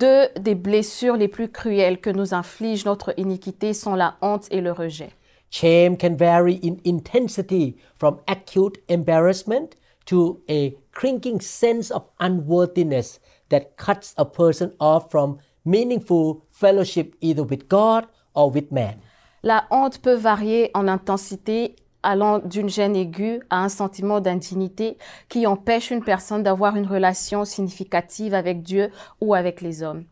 Deux 0.00 0.28
des 0.40 0.54
blessures 0.54 1.18
les 1.18 1.28
plus 1.28 1.50
cruelles 1.50 2.00
que 2.00 2.08
nous 2.08 2.32
inflige 2.32 2.86
notre 2.86 3.12
iniquité 3.18 3.74
sont 3.74 3.94
la 3.94 4.16
honte 4.22 4.46
et 4.50 4.62
le 4.62 4.72
rejet. 4.72 5.10
Shame 5.50 5.98
can 5.98 6.16
vary 6.16 6.58
in 6.64 6.76
intensity 6.86 7.76
from 7.96 8.16
acute 8.26 8.78
embarrassment 8.88 9.76
to 10.06 10.40
a 10.48 10.74
cringing 10.92 11.38
sense 11.42 11.90
of 11.90 12.08
unworthiness 12.18 13.20
that 13.50 13.76
cuts 13.76 14.14
a 14.16 14.24
person 14.24 14.72
off 14.78 15.10
from 15.10 15.36
meaningful 15.66 16.46
fellowship 16.50 17.14
either 17.20 17.42
with 17.42 17.68
God 17.68 18.06
or 18.34 18.50
with 18.50 18.72
man. 18.72 19.00
La 19.42 19.66
honte 19.70 20.00
peut 20.00 20.16
varier 20.16 20.70
en 20.72 20.88
intensité 20.88 21.76
allant 22.02 22.38
d'une 22.38 22.68
gêne 22.68 22.96
aiguë 22.96 23.40
à 23.50 23.62
un 23.62 23.68
sentiment 23.68 24.20
d'indignité 24.20 24.98
qui 25.28 25.46
empêche 25.46 25.90
une 25.90 26.02
personne 26.02 26.42
d'avoir 26.42 26.76
une 26.76 26.86
relation 26.86 27.44
significative 27.44 28.34
avec 28.34 28.62
Dieu 28.62 28.90
ou 29.20 29.34
avec 29.34 29.60
les 29.60 29.82
hommes. 29.82 30.04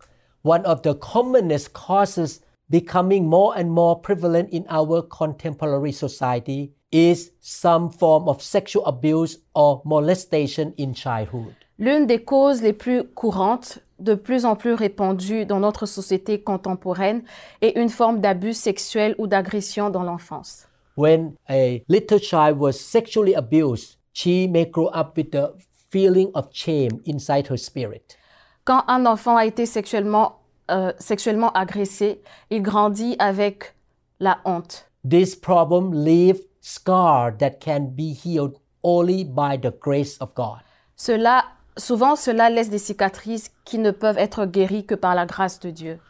One 0.44 0.64
of 0.66 0.82
the 0.82 0.94
commonest 0.94 1.72
causes 1.72 2.40
becoming 2.70 3.24
more 3.24 3.54
and 3.56 3.66
more 3.66 4.00
prevalent 4.00 4.48
in 4.52 4.64
our 4.70 5.02
contemporary 5.02 5.92
society 5.92 6.72
is 6.92 7.32
some 7.40 7.90
form 7.90 8.28
of 8.28 8.40
sexual 8.42 8.84
abuse 8.86 9.40
or 9.54 9.82
molestation 9.84 10.72
in 10.78 10.94
childhood. 10.94 11.54
L'une 11.78 12.06
des 12.06 12.24
causes 12.24 12.62
les 12.62 12.72
plus 12.72 13.04
courantes, 13.04 13.78
de 14.00 14.14
plus 14.14 14.44
en 14.44 14.56
plus 14.56 14.74
répandues 14.74 15.46
dans 15.46 15.60
notre 15.60 15.86
société 15.86 16.40
contemporaine, 16.40 17.22
est 17.60 17.76
une 17.78 17.88
forme 17.88 18.20
d'abus 18.20 18.54
sexuel 18.54 19.14
ou 19.18 19.26
d'agression 19.26 19.90
dans 19.90 20.02
l'enfance. 20.02 20.67
When 20.98 21.36
a 21.48 21.84
little 21.86 22.18
child 22.18 22.58
was 22.58 22.80
sexually 22.80 23.32
abused, 23.32 23.98
she 24.12 24.48
may 24.48 24.64
grow 24.64 24.88
up 24.88 25.16
with 25.16 25.32
a 25.32 25.54
feeling 25.90 26.32
of 26.34 26.48
shame 26.52 27.00
inside 27.04 27.46
her 27.46 27.56
spirit. 27.56 28.16
Quand 28.64 28.82
un 28.88 29.06
enfant 29.06 29.36
a 29.36 29.46
été 29.46 29.64
sexuellement, 29.64 30.40
euh, 30.72 30.92
sexuellement 30.98 31.52
agressé, 31.52 32.20
il 32.50 32.62
grandit 32.62 33.14
avec 33.20 33.76
la 34.18 34.38
honte. 34.44 34.90
This 35.08 35.36
problem 35.36 35.92
leaves 35.92 36.40
scar 36.60 37.30
that 37.38 37.60
can 37.60 37.94
be 37.94 38.12
healed 38.12 38.58
only 38.82 39.22
by 39.22 39.56
the 39.56 39.70
grace 39.70 40.18
of 40.20 40.34
God. 40.34 40.58
Cela, 40.96 41.44
souvent, 41.76 42.16
cela 42.16 42.50
laisse 42.50 42.70
des 42.70 42.78
cicatrices 42.78 43.52
qui 43.64 43.78
ne 43.78 43.92
peuvent 43.92 44.18
être 44.18 44.46
guéries 44.46 44.84
que 44.84 44.96
par 44.96 45.14
la 45.14 45.26
grâce 45.26 45.60
de 45.60 45.70
Dieu. 45.70 46.00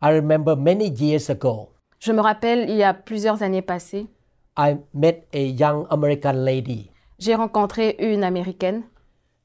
I 0.00 0.12
remember 0.12 0.54
many 0.54 0.90
years 0.90 1.28
ago, 1.28 1.70
Je 1.98 2.12
me 2.12 2.20
rappelle, 2.20 2.70
il 2.70 2.76
y 2.76 2.84
a 2.84 2.94
plusieurs 2.94 3.42
années 3.42 3.62
passées, 3.62 4.06
I 4.58 4.76
met 4.92 5.26
a 5.32 5.46
young 5.46 5.86
American 5.90 6.44
lady 6.44 6.90
j'ai 7.18 7.34
rencontré 7.34 7.96
une 8.00 8.22
Américaine 8.24 8.82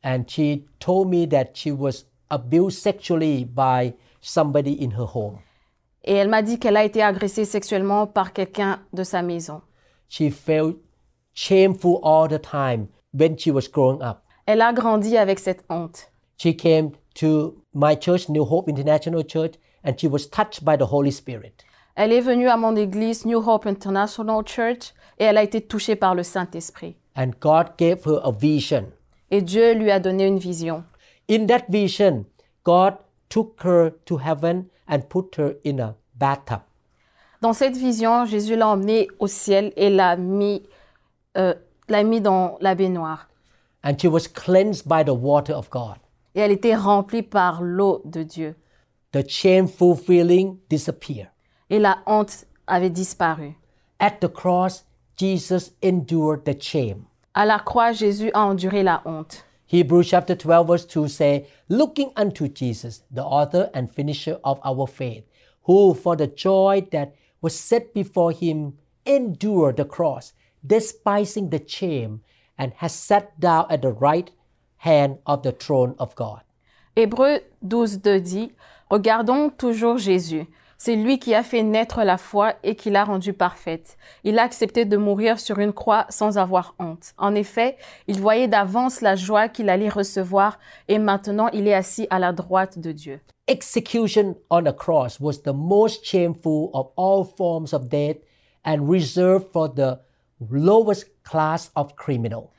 and 0.03 0.23
she 0.27 0.65
told 0.79 1.07
me 1.09 1.25
that 1.27 1.53
she 1.55 1.71
was 1.71 2.05
abused 2.29 2.79
sexually 2.79 3.45
by 3.45 3.93
somebody 4.21 4.73
in 4.73 4.91
her 4.91 5.05
home. 5.05 5.37
et 6.03 6.13
elle 6.15 6.29
m'a 6.29 6.41
dit 6.41 6.59
qu'elle 6.59 6.77
a 6.77 6.83
été 6.83 7.01
agressée 7.01 7.45
sexuellement 7.45 8.07
par 8.07 8.33
quelqu'un 8.33 8.79
de 8.91 9.03
sa 9.03 9.21
maison. 9.21 9.61
She 10.09 10.29
felt 10.29 10.75
shameful 11.33 11.99
all 12.03 12.27
the 12.27 12.39
time 12.39 12.87
when 13.13 13.37
she 13.37 13.49
was 13.51 13.67
growing 13.71 14.01
up. 14.01 14.21
Elle 14.45 14.61
a 14.61 14.73
grandi 14.73 15.17
avec 15.17 15.39
cette 15.39 15.63
honte. 15.69 16.09
She 16.37 16.55
came 16.55 16.91
to 17.15 17.55
my 17.73 17.95
church, 17.95 18.27
New 18.29 18.43
Hope 18.43 18.67
International 18.69 19.23
Church, 19.23 19.53
and 19.83 19.93
she 19.97 20.07
was 20.07 20.27
touched 20.29 20.65
by 20.65 20.75
the 20.75 20.91
Holy 20.91 21.11
Spirit. 21.11 21.63
Elle 21.95 22.11
est 22.11 22.21
venue 22.21 22.49
à 22.49 22.57
mon 22.57 22.75
église 22.75 23.25
New 23.25 23.39
Hope 23.39 23.65
International 23.65 24.43
Church 24.45 24.93
et 25.19 25.25
elle 25.25 25.37
a 25.37 25.43
été 25.43 25.61
touchée 25.61 25.95
par 25.95 26.15
le 26.15 26.23
Saint-Esprit. 26.23 26.95
And 27.15 27.31
God 27.39 27.73
gave 27.77 28.05
her 28.05 28.19
a 28.23 28.31
vision. 28.31 28.85
Et 29.29 29.41
Dieu 29.41 29.73
lui 29.73 29.91
a 29.91 29.99
donné 29.99 30.27
une 30.27 30.39
vision. 30.39 30.83
In 31.29 31.45
that 31.47 31.65
vision, 31.69 32.25
God 32.63 32.95
took 33.29 33.61
her 33.63 33.91
to 34.05 34.17
heaven 34.17 34.65
and 34.87 35.01
put 35.09 35.35
her 35.37 35.55
in 35.65 35.79
a 35.79 35.95
bathtub. 36.15 36.61
Dans 37.41 37.53
cette 37.53 37.75
vision, 37.75 38.25
Jésus 38.25 38.55
l'a 38.55 38.69
emmenée 38.69 39.07
au 39.19 39.27
ciel 39.27 39.73
et 39.75 39.89
l'a 39.89 40.15
mis, 40.15 40.63
euh, 41.37 41.53
l'a 41.89 42.03
mis 42.03 42.21
dans 42.21 42.57
la 42.61 42.73
baignoire. 42.73 43.27
And 43.83 43.97
she 43.99 44.05
was 44.05 44.27
cleansed 44.27 44.87
by 44.87 45.03
the 45.03 45.13
water 45.13 45.53
of 45.53 45.69
God. 45.69 45.97
Et 46.35 46.39
elle 46.39 46.51
était 46.51 46.75
remplie 46.75 47.21
par 47.21 47.61
l'eau 47.61 48.01
de 48.05 48.23
Dieu. 48.23 48.55
The 49.11 49.27
shameful 49.27 49.95
feeling 49.95 50.57
disappeared. 50.69 51.29
Et 51.69 51.79
la 51.79 51.99
honte 52.07 52.45
avait 52.65 52.89
disparu. 52.89 53.55
At 53.99 54.19
the 54.21 54.27
cross, 54.27 54.85
Jesus 55.15 55.71
endured 55.81 56.45
the 56.45 56.59
shame. 56.59 57.05
À 57.35 57.45
la 57.45 57.59
croix, 57.59 57.91
Jésus 57.91 58.31
a 58.33 58.45
enduré 58.45 58.83
la 58.83 59.01
honte. 59.05 59.43
Hebrews 59.67 60.03
chapter 60.03 60.35
12 60.35 60.67
verse 60.67 60.85
2 60.85 61.07
say, 61.07 61.47
Looking 61.67 62.11
unto 62.15 62.47
Jesus, 62.47 63.03
the 63.09 63.23
author 63.23 63.69
and 63.73 63.89
finisher 63.89 64.39
of 64.43 64.59
our 64.63 64.85
faith, 64.85 65.25
who 65.63 65.93
for 65.93 66.15
the 66.15 66.27
joy 66.27 66.85
that 66.91 67.15
was 67.41 67.59
set 67.59 67.93
before 67.93 68.31
him 68.31 68.77
endured 69.05 69.77
the 69.77 69.85
cross, 69.85 70.33
despising 70.65 71.49
the 71.49 71.61
shame, 71.67 72.21
and 72.57 72.73
has 72.77 72.93
sat 72.93 73.39
down 73.39 73.65
at 73.69 73.81
the 73.81 73.91
right 73.91 74.29
hand 74.77 75.17
of 75.25 75.43
the 75.43 75.51
throne 75.51 75.95
of 75.97 76.15
God. 76.15 76.41
Hébreux 76.95 77.39
12, 77.67 78.01
2 78.01 78.19
dit 78.21 78.51
Regardons 78.91 79.49
toujours 79.57 79.97
Jésus. 79.97 80.45
C'est 80.77 80.95
lui 80.95 81.19
qui 81.19 81.33
a 81.33 81.43
fait 81.43 81.63
naître 81.63 82.03
la 82.03 82.17
foi 82.17 82.53
et 82.63 82.75
qui 82.75 82.89
l'a 82.89 83.03
rendue 83.03 83.33
parfaite. 83.33 83.97
Il 84.23 84.39
a 84.39 84.43
accepté 84.43 84.85
de 84.85 84.97
mourir 84.97 85.39
sur 85.39 85.59
une 85.59 85.73
croix 85.73 86.05
sans 86.09 86.37
avoir 86.37 86.75
honte. 86.79 87.13
En 87.17 87.35
effet, 87.35 87.77
il 88.07 88.19
voyait 88.19 88.47
d'avance 88.47 89.01
la 89.01 89.15
joie 89.15 89.47
qu'il 89.47 89.69
allait 89.69 89.89
recevoir 89.89 90.59
et 90.87 90.99
maintenant 90.99 91.47
il 91.53 91.67
est 91.67 91.73
assis 91.73 92.07
à 92.09 92.19
la 92.19 92.33
droite 92.33 92.79
de 92.79 92.91
Dieu. 92.91 93.19
Execution 93.47 94.35
on 94.49 94.65
a 94.65 94.73
cross 94.73 95.19
was 95.19 95.41
the 95.43 95.53
most 95.53 96.05
shameful 96.05 96.69
of 96.73 96.91
all 96.95 97.25
forms 97.25 97.73
of 97.73 97.89
death 97.89 98.17
and 98.65 98.89
reserved 98.89 99.47
for 99.51 99.67
the 99.67 99.99
lowest 100.49 101.07
class 101.23 101.71
of 101.75 101.95
criminal. 101.95 102.51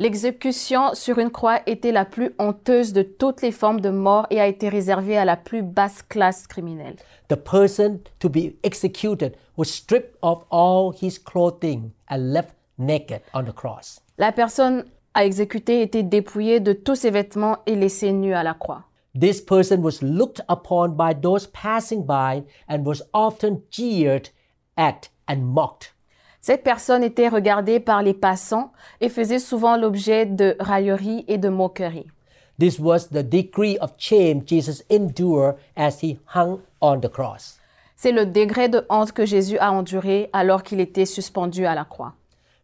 L'exécution 0.00 0.94
sur 0.94 1.18
une 1.18 1.32
croix 1.32 1.60
était 1.66 1.90
la 1.90 2.04
plus 2.04 2.32
honteuse 2.38 2.92
de 2.92 3.02
toutes 3.02 3.42
les 3.42 3.50
formes 3.50 3.80
de 3.80 3.90
mort 3.90 4.28
et 4.30 4.40
a 4.40 4.46
été 4.46 4.68
réservée 4.68 5.18
à 5.18 5.24
la 5.24 5.36
plus 5.36 5.62
basse 5.62 6.02
classe 6.02 6.46
criminelle. 6.46 6.94
The 7.26 7.34
person 7.34 7.98
to 8.20 8.28
be 8.28 8.54
executed 8.62 9.34
was 9.56 9.64
stripped 9.64 10.16
of 10.22 10.44
all 10.52 10.92
his 10.92 11.18
clothing 11.18 11.90
and 12.08 12.32
left 12.32 12.54
naked 12.78 13.22
on 13.34 13.42
the 13.42 13.52
cross. 13.52 14.00
La 14.18 14.30
personne 14.30 14.84
à 15.14 15.24
exécuter 15.24 15.82
était 15.82 16.04
dépouillée 16.04 16.60
de 16.60 16.74
tous 16.74 16.94
ses 16.94 17.10
vêtements 17.10 17.58
et 17.66 17.74
laissée 17.74 18.12
nue 18.12 18.34
à 18.34 18.44
la 18.44 18.54
croix. 18.54 18.84
This 19.18 19.40
person 19.40 19.82
was 19.82 20.00
looked 20.00 20.44
upon 20.48 20.90
by 20.90 21.12
those 21.20 21.48
passing 21.48 22.06
by 22.06 22.44
and 22.68 22.84
was 22.84 23.02
often 23.12 23.62
jeered 23.68 24.28
at 24.76 25.10
and 25.26 25.38
mocked. 25.40 25.92
Cette 26.40 26.62
personne 26.62 27.02
était 27.02 27.28
regardée 27.28 27.80
par 27.80 28.02
les 28.02 28.14
passants 28.14 28.72
et 29.00 29.08
faisait 29.08 29.38
souvent 29.38 29.76
l'objet 29.76 30.26
de 30.26 30.56
railleries 30.60 31.24
et 31.28 31.38
de 31.38 31.48
moqueries. 31.48 32.06
This 32.58 32.78
was 32.78 33.08
the 33.10 33.22
degree 33.22 33.78
of 33.78 33.92
shame 33.98 34.42
Jesus 34.46 34.82
endured 34.90 35.56
as 35.76 36.00
he 36.02 36.18
hung 36.34 36.60
on 36.80 37.00
the 37.00 37.08
cross. 37.08 37.58
C'est 37.96 38.12
le 38.12 38.26
degré 38.26 38.68
de 38.68 38.84
honte 38.88 39.12
que 39.12 39.26
Jésus 39.26 39.58
a 39.58 39.72
enduré 39.72 40.30
alors 40.32 40.62
qu'il 40.62 40.80
était 40.80 41.06
suspendu 41.06 41.66
à 41.66 41.74
la 41.74 41.84
croix. 41.84 42.14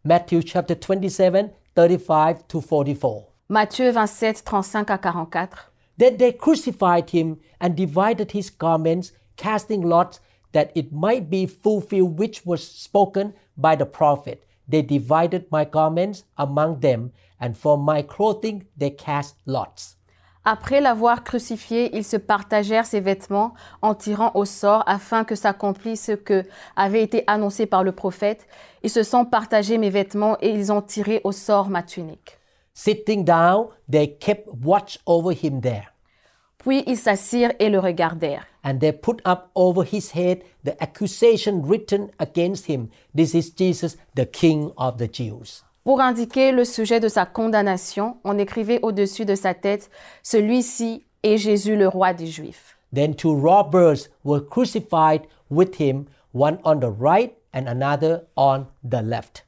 Matthew 0.03 0.41
chapter 0.45 0.75
27, 0.75 1.53
35 1.75 2.47
to 2.47 2.61
44. 2.61 3.23
Matthieu 3.49 3.91
27, 3.91 4.43
35 4.43 4.89
à 4.89 4.97
44. 4.97 5.71
Then 5.97 6.17
they 6.17 6.35
crucified 6.35 7.09
him 7.13 7.37
and 7.61 7.69
divided 7.75 8.31
his 8.31 8.49
garments, 8.49 9.13
casting 9.35 9.85
lots 9.85 10.19
that 10.53 10.71
it 10.75 10.91
might 10.91 11.29
be 11.29 11.45
fulfilled 11.45 12.17
which 12.17 12.41
was 12.45 12.57
spoken 12.57 13.33
by 13.57 13.75
the 13.77 13.85
prophet. 13.85 14.43
They 14.69 14.81
divided 14.81 15.45
my 15.51 15.65
garments 15.65 16.25
among 16.37 16.79
them, 16.79 17.11
and 17.39 17.53
for 17.53 17.77
my 17.77 18.01
clothing 18.01 18.65
they 18.77 18.91
cast 18.95 19.37
lots. 19.45 19.97
Après 20.47 20.79
l'avoir 20.79 21.23
crucifié, 21.23 21.95
ils 21.95 22.03
se 22.03 22.17
partagèrent 22.17 22.85
ses 22.85 22.99
vêtements 22.99 23.55
en 23.81 23.95
tirant 23.95 24.31
au 24.35 24.45
sort 24.45 24.83
afin 24.85 25.23
que 25.23 25.33
s'accomplisse 25.33 26.05
ce 26.05 26.11
que 26.11 26.43
avait 26.75 27.01
été 27.01 27.23
annoncé 27.25 27.65
par 27.65 27.83
le 27.83 27.91
prophète. 27.91 28.47
Ils 28.83 28.91
se 28.91 29.01
sont 29.01 29.25
partagés 29.25 29.79
mes 29.79 29.89
vêtements 29.89 30.37
et 30.41 30.49
ils 30.49 30.71
ont 30.71 30.83
tiré 30.83 31.19
au 31.23 31.31
sort 31.31 31.69
ma 31.69 31.81
tunique. 31.81 32.37
Sitting 32.75 33.23
down, 33.23 33.69
they 33.89 34.17
kept 34.17 34.47
watch 34.63 34.99
over 35.07 35.33
him 35.33 35.61
there. 35.61 35.94
Puis 36.65 36.83
ils 36.87 36.97
s'assirent 36.97 37.53
et 37.59 37.69
le 37.69 37.79
regardèrent. 37.79 38.47
And 38.63 38.79
they 38.79 38.91
put 38.91 39.21
up 39.25 39.49
over 39.53 39.83
his 39.83 40.11
head 40.15 40.39
the 40.63 40.75
accusation 40.79 41.61
written 41.61 42.09
against 42.17 42.67
him 42.67 42.87
This 43.15 43.35
is 43.35 43.51
Jesus, 43.55 43.97
the 44.15 44.25
King 44.25 44.71
of 44.75 44.97
the 44.97 45.07
Jews. 45.07 45.63
Pour 45.83 46.01
indiquer 46.01 46.51
le 46.51 46.65
sujet 46.65 46.99
de 46.99 47.07
sa 47.07 47.27
condamnation, 47.27 48.17
on 48.23 48.39
écrivait 48.39 48.79
au-dessus 48.81 49.25
de 49.25 49.35
sa 49.35 49.53
tête 49.53 49.91
Celui-ci 50.23 51.05
est 51.21 51.37
Jésus 51.37 51.75
le 51.75 51.87
roi 51.87 52.13
des 52.13 52.25
Juifs. 52.25 52.75
Then 52.91 53.13
two 53.13 53.35
robbers 53.35 54.09
were 54.23 54.41
crucified 54.41 55.21
with 55.51 55.79
him, 55.79 56.05
one 56.33 56.57
on 56.63 56.79
the 56.79 56.91
right 56.99 57.35
and 57.53 57.67
another 57.67 58.23
on 58.35 58.65
the 58.83 59.03
left. 59.03 59.45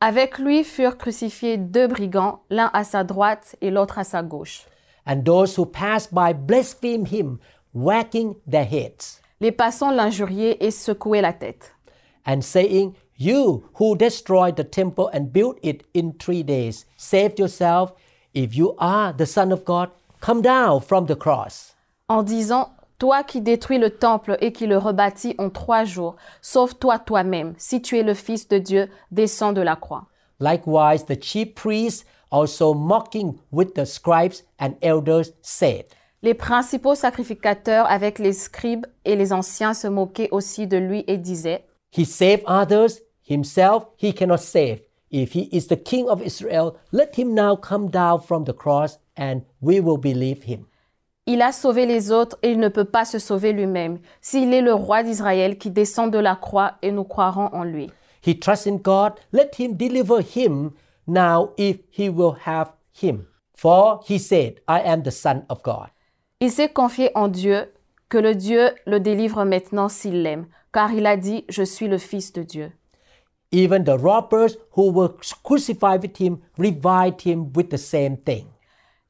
Avec 0.00 0.38
lui 0.38 0.64
furent 0.64 0.96
crucifiés 0.96 1.58
deux 1.58 1.86
brigands, 1.86 2.40
l'un 2.50 2.70
à 2.72 2.82
sa 2.82 3.04
droite 3.04 3.54
et 3.60 3.70
l'autre 3.70 3.98
à 3.98 4.04
sa 4.04 4.24
gauche. 4.24 4.66
And 5.10 5.24
those 5.24 5.56
who 5.56 5.66
passed 5.66 6.14
by 6.14 6.32
blasphemed 6.32 7.08
him, 7.08 7.40
wagging 7.74 8.36
their 8.46 8.64
heads 8.64 9.20
Les 9.40 9.50
passants 9.50 9.90
l'injuriaient 9.90 10.58
et 10.60 10.70
secouaient 10.70 11.20
la 11.22 11.32
tête. 11.32 11.72
and 12.24 12.42
saying, 12.42 12.94
You 13.16 13.64
who 13.74 13.96
destroyed 13.96 14.54
the 14.56 14.62
temple 14.64 15.10
and 15.12 15.32
built 15.32 15.58
it 15.62 15.82
in 15.94 16.12
three 16.12 16.42
days, 16.44 16.86
save 16.96 17.38
yourself. 17.40 17.92
If 18.34 18.54
you 18.54 18.76
are 18.78 19.12
the 19.12 19.26
Son 19.26 19.50
of 19.50 19.64
God, 19.64 19.90
come 20.20 20.42
down 20.42 20.80
from 20.80 21.06
the 21.06 21.16
cross. 21.16 21.74
en 22.08 22.22
disant 22.22 22.68
Toi 22.98 23.24
qui 23.24 23.40
détruis 23.40 23.78
le 23.78 23.90
temple 23.90 24.36
et 24.40 24.52
qui 24.52 24.66
le 24.66 24.76
rebâtis 24.78 25.34
en 25.38 25.50
trois 25.50 25.84
jours, 25.84 26.16
sauve-toi 26.42 26.98
toi-même. 27.00 27.54
Si 27.58 27.80
tu 27.82 27.98
es 27.98 28.02
le 28.04 28.14
Fils 28.14 28.46
de 28.48 28.58
Dieu, 28.58 28.88
descends 29.10 29.52
de 29.54 29.62
la 29.62 29.74
croix. 29.74 30.04
Likewise, 30.38 31.06
the 31.06 31.20
chief 31.20 31.54
priests, 31.54 32.04
also 32.30 32.74
mocking 32.74 33.38
with 33.50 33.74
the 33.74 33.84
scribes 33.84 34.44
and 34.58 34.74
elders, 34.82 35.32
said, 35.42 35.86
Les 36.22 36.34
principaux 36.34 36.94
sacrificateurs 36.94 37.86
avec 37.90 38.18
les 38.18 38.34
scribes 38.34 38.86
et 39.04 39.16
les 39.16 39.32
anciens 39.32 39.72
se 39.72 39.88
moquaient 39.88 40.28
aussi 40.30 40.66
de 40.66 40.76
lui 40.76 41.04
et 41.06 41.16
disaient 41.16 41.64
He 41.96 42.04
saved 42.04 42.44
others, 42.46 43.00
himself 43.28 43.86
he 43.96 44.12
cannot 44.12 44.38
save. 44.38 44.80
If 45.10 45.32
he 45.34 45.48
is 45.50 45.66
the 45.66 45.76
king 45.76 46.08
of 46.08 46.22
Israel, 46.22 46.76
let 46.92 47.18
him 47.18 47.34
now 47.34 47.56
come 47.56 47.88
down 47.90 48.20
from 48.20 48.44
the 48.44 48.52
cross, 48.52 49.00
and 49.16 49.40
we 49.60 49.80
will 49.80 49.98
believe 49.98 50.44
him. 50.44 50.66
Il 51.26 51.42
a 51.42 51.52
sauvé 51.52 51.86
les 51.86 52.12
autres 52.12 52.38
et 52.42 52.50
il 52.50 52.58
ne 52.58 52.68
peut 52.68 52.84
pas 52.84 53.04
se 53.04 53.18
sauver 53.18 53.52
lui-même. 53.52 53.98
S'il 54.20 54.52
est 54.54 54.62
le 54.62 54.74
roi 54.74 55.02
d'Israël 55.02 55.58
qui 55.58 55.70
descend 55.70 56.12
de 56.12 56.18
la 56.18 56.36
croix 56.36 56.74
et 56.82 56.92
nous 56.92 57.04
croirons 57.04 57.50
en 57.52 57.64
lui. 57.64 57.90
He 58.26 58.38
trusts 58.38 58.66
in 58.66 58.76
God, 58.76 59.12
let 59.32 59.50
him 59.58 59.76
deliver 59.76 60.20
him 60.20 60.70
now 61.10 61.52
if 61.56 61.80
he 61.90 62.08
will 62.08 62.36
have 62.46 62.72
him. 62.92 63.26
For 63.54 64.00
he 64.06 64.18
said, 64.18 64.60
I 64.66 64.80
am 64.80 65.02
the 65.02 65.10
Son 65.10 65.44
of 65.48 65.62
God. 65.62 65.90
Il 66.40 66.50
s'est 66.50 66.72
confié 66.72 67.10
en 67.14 67.28
Dieu, 67.28 67.66
que 68.08 68.18
le 68.18 68.34
Dieu 68.34 68.70
le 68.86 69.00
délivre 69.00 69.44
maintenant 69.44 69.88
s'il 69.88 70.22
l'aime, 70.22 70.46
car 70.72 70.92
il 70.92 71.06
a 71.06 71.16
dit, 71.16 71.44
je 71.48 71.62
suis 71.62 71.88
le 71.88 71.98
Fils 71.98 72.32
de 72.32 72.42
Dieu. 72.42 72.72
Even 73.52 73.84
the 73.84 73.98
robbers 73.98 74.56
who 74.76 74.90
were 74.90 75.10
crucified 75.42 76.02
with 76.02 76.16
him 76.18 76.38
reviled 76.56 77.20
him 77.20 77.52
with 77.54 77.68
the 77.68 77.78
same 77.78 78.16
thing. 78.16 78.46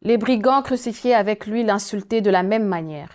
Les 0.03 0.17
brigands 0.17 0.63
crucifiés 0.63 1.15
avec 1.15 1.47
lui 1.47 1.63
l'insultaient 1.63 2.23
de 2.23 2.31
la 2.31 2.43
même 2.43 2.67
manière. 2.67 3.11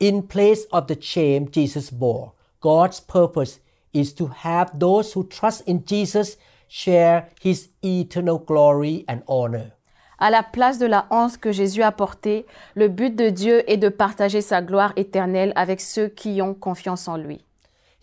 In 0.00 0.22
place 0.22 0.66
of 0.72 0.86
the 0.86 1.00
shame 1.00 1.46
Jesus 1.52 1.92
bore, 1.92 2.32
God's 2.60 3.00
purpose 3.00 3.60
is 3.92 4.14
to 4.14 4.30
have 4.42 4.78
those 4.78 5.12
who 5.14 5.24
trust 5.24 5.62
in 5.68 5.84
Jesus 5.86 6.38
share 6.74 7.28
his 7.40 7.70
eternal 7.84 8.38
glory 8.38 9.04
and 9.06 9.22
honor. 9.28 9.70
À 10.18 10.30
la 10.30 10.42
place 10.42 10.78
de 10.78 10.86
la 10.86 11.06
honte 11.10 11.38
que 11.38 11.52
Jésus 11.52 11.82
a 11.82 11.92
portée, 11.92 12.46
le 12.74 12.88
but 12.88 13.14
de 13.14 13.30
Dieu 13.30 13.62
est 13.70 13.76
de 13.76 13.88
partager 13.88 14.40
sa 14.40 14.60
gloire 14.60 14.92
éternelle 14.96 15.52
avec 15.54 15.80
ceux 15.80 16.08
qui 16.08 16.42
ont 16.42 16.54
confiance 16.54 17.06
en 17.06 17.16
lui. 17.16 17.44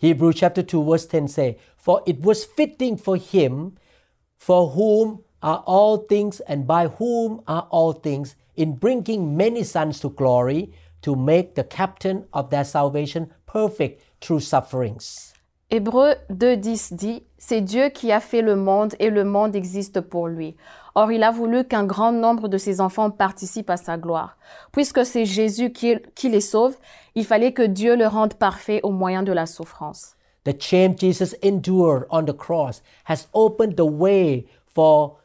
Hebrews 0.00 0.32
chapter 0.34 0.62
2 0.62 0.82
verse 0.84 1.06
10 1.06 1.28
say, 1.28 1.58
For 1.76 2.00
it 2.06 2.24
was 2.24 2.44
fitting 2.44 2.96
for 2.96 3.16
him, 3.16 3.72
for 4.38 4.70
whom 4.74 5.20
are 5.42 5.62
all 5.66 5.98
things 6.08 6.40
and 6.48 6.66
by 6.66 6.88
whom 6.98 7.42
are 7.46 7.66
all 7.70 7.92
things, 7.92 8.36
in 8.56 8.76
bringing 8.76 9.36
many 9.36 9.64
sons 9.64 10.00
to 10.00 10.08
glory, 10.08 10.72
to 11.02 11.14
make 11.14 11.54
the 11.56 11.64
captain 11.64 12.24
of 12.32 12.48
their 12.50 12.64
salvation 12.64 13.28
perfect 13.46 14.02
through 14.20 14.40
sufferings. 14.40 15.32
Hébreux 15.70 16.16
2.10 16.30 16.94
dit, 16.96 17.22
C'est 17.44 17.60
Dieu 17.60 17.88
qui 17.88 18.12
a 18.12 18.20
fait 18.20 18.40
le 18.40 18.54
monde 18.54 18.94
et 19.00 19.10
le 19.10 19.24
monde 19.24 19.56
existe 19.56 20.00
pour 20.00 20.28
lui. 20.28 20.54
Or 20.94 21.10
il 21.10 21.24
a 21.24 21.32
voulu 21.32 21.64
qu'un 21.64 21.82
grand 21.82 22.12
nombre 22.12 22.46
de 22.46 22.56
ses 22.56 22.80
enfants 22.80 23.10
participent 23.10 23.68
à 23.70 23.76
sa 23.76 23.98
gloire. 23.98 24.36
Puisque 24.70 25.04
c'est 25.04 25.24
Jésus 25.24 25.72
qui, 25.72 25.96
qui 26.14 26.28
les 26.28 26.40
sauve, 26.40 26.76
il 27.16 27.26
fallait 27.26 27.52
que 27.52 27.64
Dieu 27.64 27.96
le 27.96 28.06
rende 28.06 28.34
parfait 28.34 28.78
au 28.84 28.92
moyen 28.92 29.24
de 29.24 29.32
la 29.32 29.46
souffrance. 29.46 30.14
The 30.44 30.54
shame 30.56 30.96
Jesus 30.96 31.34
endured 31.42 32.06
on 32.10 32.26
the 32.26 32.32
cross 32.32 32.80
has 33.06 33.26
opened 33.34 33.74
the 33.74 33.90
way 33.90 34.46
for 34.72 35.16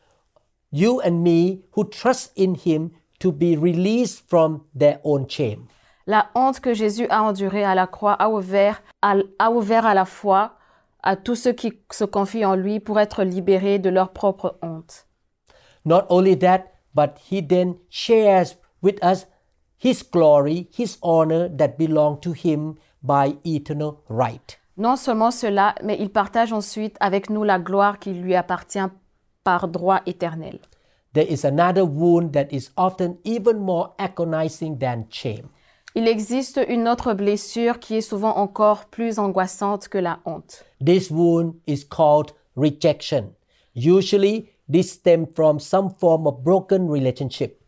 you 0.72 1.00
and 1.06 1.22
me 1.22 1.60
who 1.76 1.88
trust 1.88 2.32
in 2.36 2.56
him 2.56 2.90
to 3.20 3.32
be 3.32 3.56
released 3.56 4.24
from 4.28 4.62
their 4.76 5.00
own 5.04 5.30
shame. 5.30 5.68
La 6.08 6.32
honte 6.34 6.62
que 6.62 6.74
Jésus 6.74 7.06
a 7.12 7.22
endurée 7.22 7.64
à 7.64 7.76
la 7.76 7.86
croix 7.86 8.14
a 8.14 8.28
ouvert 8.30 8.82
à, 9.04 9.18
a 9.38 9.52
ouvert 9.52 9.86
à 9.86 9.94
la 9.94 10.06
fois 10.06 10.57
à 11.08 11.16
tous 11.16 11.36
ceux 11.36 11.54
qui 11.54 11.72
se 11.90 12.04
confient 12.04 12.44
en 12.44 12.56
lui 12.56 12.82
pour 12.82 13.00
être 13.00 13.24
libérés 13.24 13.80
de 13.80 13.90
leur 13.90 14.12
propre 14.12 14.60
honte. 14.62 15.08
Not 15.86 16.04
only 16.10 16.38
that, 16.40 16.66
but 16.94 17.12
he 17.32 17.42
then 17.42 17.78
shares 17.90 18.58
with 18.84 19.02
us 19.02 19.26
his 19.82 20.04
glory, 20.04 20.68
his 20.78 20.98
honor 21.02 21.48
that 21.58 21.78
belong 21.78 22.20
to 22.20 22.34
him 22.34 22.76
by 23.02 23.38
eternal 23.46 24.00
right. 24.10 24.60
Non 24.76 24.98
seulement 24.98 25.32
cela, 25.32 25.76
mais 25.82 25.98
il 25.98 26.10
partage 26.10 26.52
ensuite 26.52 26.98
avec 27.00 27.30
nous 27.30 27.46
la 27.46 27.58
gloire 27.58 28.00
qui 28.00 28.14
lui 28.14 28.36
appartient 28.36 28.92
par 29.46 29.70
droit 29.70 30.02
éternel. 30.06 30.60
There 31.14 31.26
is 31.32 31.46
another 31.46 31.84
wound 31.86 32.34
that 32.34 32.48
is 32.52 32.70
often 32.76 33.18
even 33.24 33.60
more 33.60 33.94
agonizing 33.98 34.78
than 34.78 35.06
shame. 35.10 35.48
Il 36.00 36.08
existe 36.08 36.60
une 36.70 36.88
autre 36.88 37.16
blessure 37.16 37.80
qui 37.80 37.96
est 37.96 38.02
souvent 38.02 38.38
encore 38.38 38.86
plus 38.86 39.18
angoissante 39.18 39.88
que 39.88 39.98
la 39.98 40.20
honte. 40.26 40.64
This 40.86 41.10
wound 41.10 41.56
is 41.66 41.84
called 41.90 42.36
rejection. 42.56 43.34
Usually, 43.76 44.52
this 44.72 44.92
stems 44.92 45.26
from 45.34 45.60
some 45.60 45.90
form 45.90 46.28
of 46.28 46.44
broken 46.44 46.88
relationship. 46.88 47.60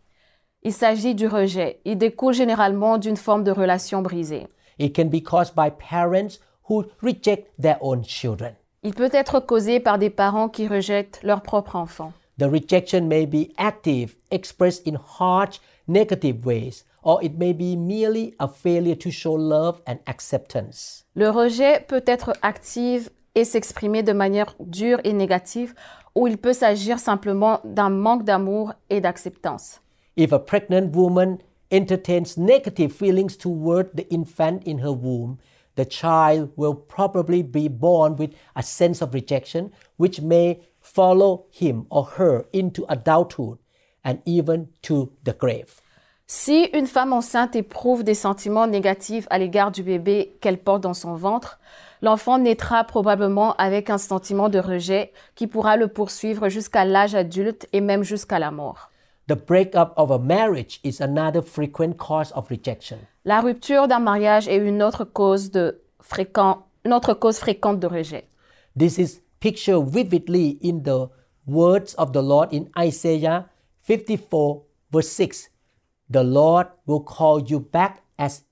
Il 0.61 0.73
s'agit 0.73 1.15
du 1.15 1.25
rejet. 1.25 1.79
Il 1.85 1.97
découle 1.97 2.35
généralement 2.35 2.99
d'une 2.99 3.17
forme 3.17 3.43
de 3.43 3.49
relation 3.49 4.03
brisée. 4.03 4.45
It 4.77 4.95
can 4.95 5.05
be 5.05 5.23
caused 5.23 5.55
by 5.55 5.71
parents 5.71 6.37
who 6.69 6.83
reject 7.01 7.47
their 7.59 7.77
own 7.81 8.03
children. 8.03 8.53
Il 8.83 8.93
peut 8.93 9.09
être 9.11 9.39
causé 9.39 9.79
par 9.79 9.97
des 9.97 10.11
parents 10.11 10.49
qui 10.49 10.67
rejettent 10.67 11.19
leur 11.23 11.41
propre 11.41 11.75
enfant. 11.75 12.13
The 12.37 12.43
rejection 12.43 13.07
may 13.07 13.25
be 13.25 13.51
active, 13.57 14.17
expressed 14.29 14.87
in 14.87 14.99
harsh, 15.19 15.59
negative 15.87 16.45
ways, 16.45 16.85
or 17.03 17.23
it 17.23 17.37
may 17.37 17.53
be 17.53 17.75
merely 17.75 18.33
a 18.39 18.47
failure 18.47 18.95
to 18.95 19.11
show 19.11 19.33
love 19.33 19.81
and 19.87 19.97
acceptance. 20.05 21.05
Le 21.15 21.29
rejet 21.29 21.85
peut 21.87 22.03
être 22.05 22.33
actif 22.41 23.09
et 23.35 23.45
s'exprimer 23.45 24.03
de 24.03 24.13
manière 24.13 24.55
dure 24.59 24.99
et 25.03 25.13
négative, 25.13 25.73
ou 26.15 26.27
il 26.27 26.37
peut 26.37 26.53
s'agir 26.53 26.99
simplement 26.99 27.59
d'un 27.63 27.89
manque 27.89 28.23
d'amour 28.23 28.73
et 28.89 29.01
d'acceptance. 29.01 29.81
If 30.17 30.33
a 30.33 30.39
pregnant 30.39 30.93
woman 30.93 31.37
entertains 31.71 32.37
negative 32.37 32.91
feelings 32.91 33.37
toward 33.37 33.95
the 33.95 34.05
infant 34.11 34.61
in 34.65 34.79
her 34.79 34.91
womb, 34.91 35.37
the 35.75 35.85
child 35.85 36.49
will 36.57 36.75
probably 36.75 37.41
be 37.41 37.69
born 37.69 38.15
with 38.17 38.31
a 38.55 38.63
sense 38.63 39.01
of 39.01 39.13
rejection, 39.13 39.71
which 39.97 40.19
may 40.21 40.59
follow 40.81 41.45
him 41.51 41.85
or 41.89 42.03
her 42.17 42.45
into 42.51 42.85
adulthood 42.89 43.59
and 44.03 44.19
even 44.25 44.67
to 44.81 45.11
the 45.23 45.33
grave. 45.33 45.81
Si 46.31 46.69
une 46.73 46.85
femme 46.85 47.11
enceinte 47.11 47.55
éprouve 47.55 48.03
des 48.03 48.13
sentiments 48.13 48.67
négatifs 48.67 49.25
à 49.31 49.39
l'égard 49.39 49.71
du 49.71 49.81
bébé 49.81 50.37
qu'elle 50.41 50.59
porte 50.59 50.81
dans 50.83 50.93
son 50.93 51.15
ventre, 51.15 51.59
l'enfant 52.03 52.37
naîtra 52.37 52.83
probablement 52.83 53.55
avec 53.55 53.89
un 53.89 53.97
sentiment 53.97 54.47
de 54.47 54.59
rejet 54.59 55.11
qui 55.33 55.47
pourra 55.47 55.75
le 55.75 55.87
poursuivre 55.87 56.47
jusqu'à 56.47 56.85
l'âge 56.85 57.15
adulte 57.15 57.67
et 57.73 57.81
même 57.81 58.03
jusqu'à 58.03 58.37
la 58.37 58.51
mort. 58.51 58.91
The 59.27 59.33
breakup 59.33 59.93
of 59.97 60.11
a 60.11 60.19
marriage 60.19 60.79
is 60.83 61.01
another 61.01 61.41
frequent 61.41 61.97
cause 61.97 62.31
of 62.35 62.47
rejection. 62.47 62.99
La 63.25 63.41
rupture 63.41 63.87
d'un 63.87 63.97
mariage 63.97 64.47
est 64.47 64.57
une 64.57 64.83
autre 64.83 65.05
cause, 65.05 65.49
de 65.49 65.81
fréquent, 65.99 66.59
une 66.85 66.93
autre 66.93 67.15
cause 67.15 67.39
fréquente 67.39 67.79
de 67.79 67.87
rejet. 67.87 68.25
This 68.77 68.99
is 68.99 69.23
pictured 69.39 69.87
vividly 69.87 70.59
in 70.63 70.83
the 70.83 71.09
words 71.47 71.95
of 71.97 72.11
the 72.11 72.21
Lord 72.21 72.53
in 72.53 72.65
Isaiah 72.79 73.47
54, 73.81 74.61
verse 74.91 75.07
6. 75.07 75.48
The 76.09 76.23
Lord 76.23 76.67
will 76.85 77.01
call 77.01 77.41
you 77.45 77.59
back 77.59 78.01
as 78.17 78.43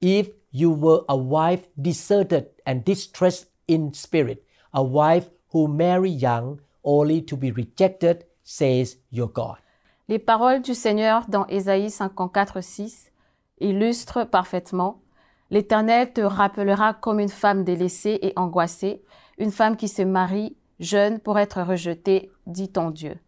if 0.00 0.30
you 0.50 0.70
were 0.70 1.04
a 1.08 1.16
wife 1.16 1.68
deserted 1.76 2.48
and 2.66 2.84
distressed 2.84 3.50
in 3.66 3.92
spirit, 3.92 4.44
a 4.72 4.82
wife 4.82 5.30
who 5.52 5.68
married 5.68 6.20
young 6.20 6.60
only 6.84 7.22
to 7.22 7.36
be 7.36 7.50
rejected, 7.50 8.24
says 8.42 8.96
your 9.10 9.28
God. 9.28 9.58
Les 10.08 10.18
paroles 10.18 10.62
du 10.62 10.74
Seigneur 10.74 11.26
dans 11.28 11.46
Ésaïe 11.48 11.90
54, 11.90 12.62
6 12.62 13.12
illustrent 13.60 14.24
parfaitement 14.24 15.00
L'Éternel 15.50 16.12
te 16.12 16.20
rappellera 16.20 16.94
comme 16.94 17.20
une 17.20 17.30
femme 17.30 17.64
délaissée 17.64 18.18
et 18.20 18.32
angoissée, 18.36 19.02
une 19.38 19.50
femme 19.50 19.76
qui 19.76 19.88
se 19.88 20.02
marie 20.02 20.56
jeune 20.78 21.20
pour 21.20 21.38
être 21.38 21.62
rejetée, 21.62 22.30
dit 22.46 22.68
ton 22.68 22.90
Dieu. 22.90 23.18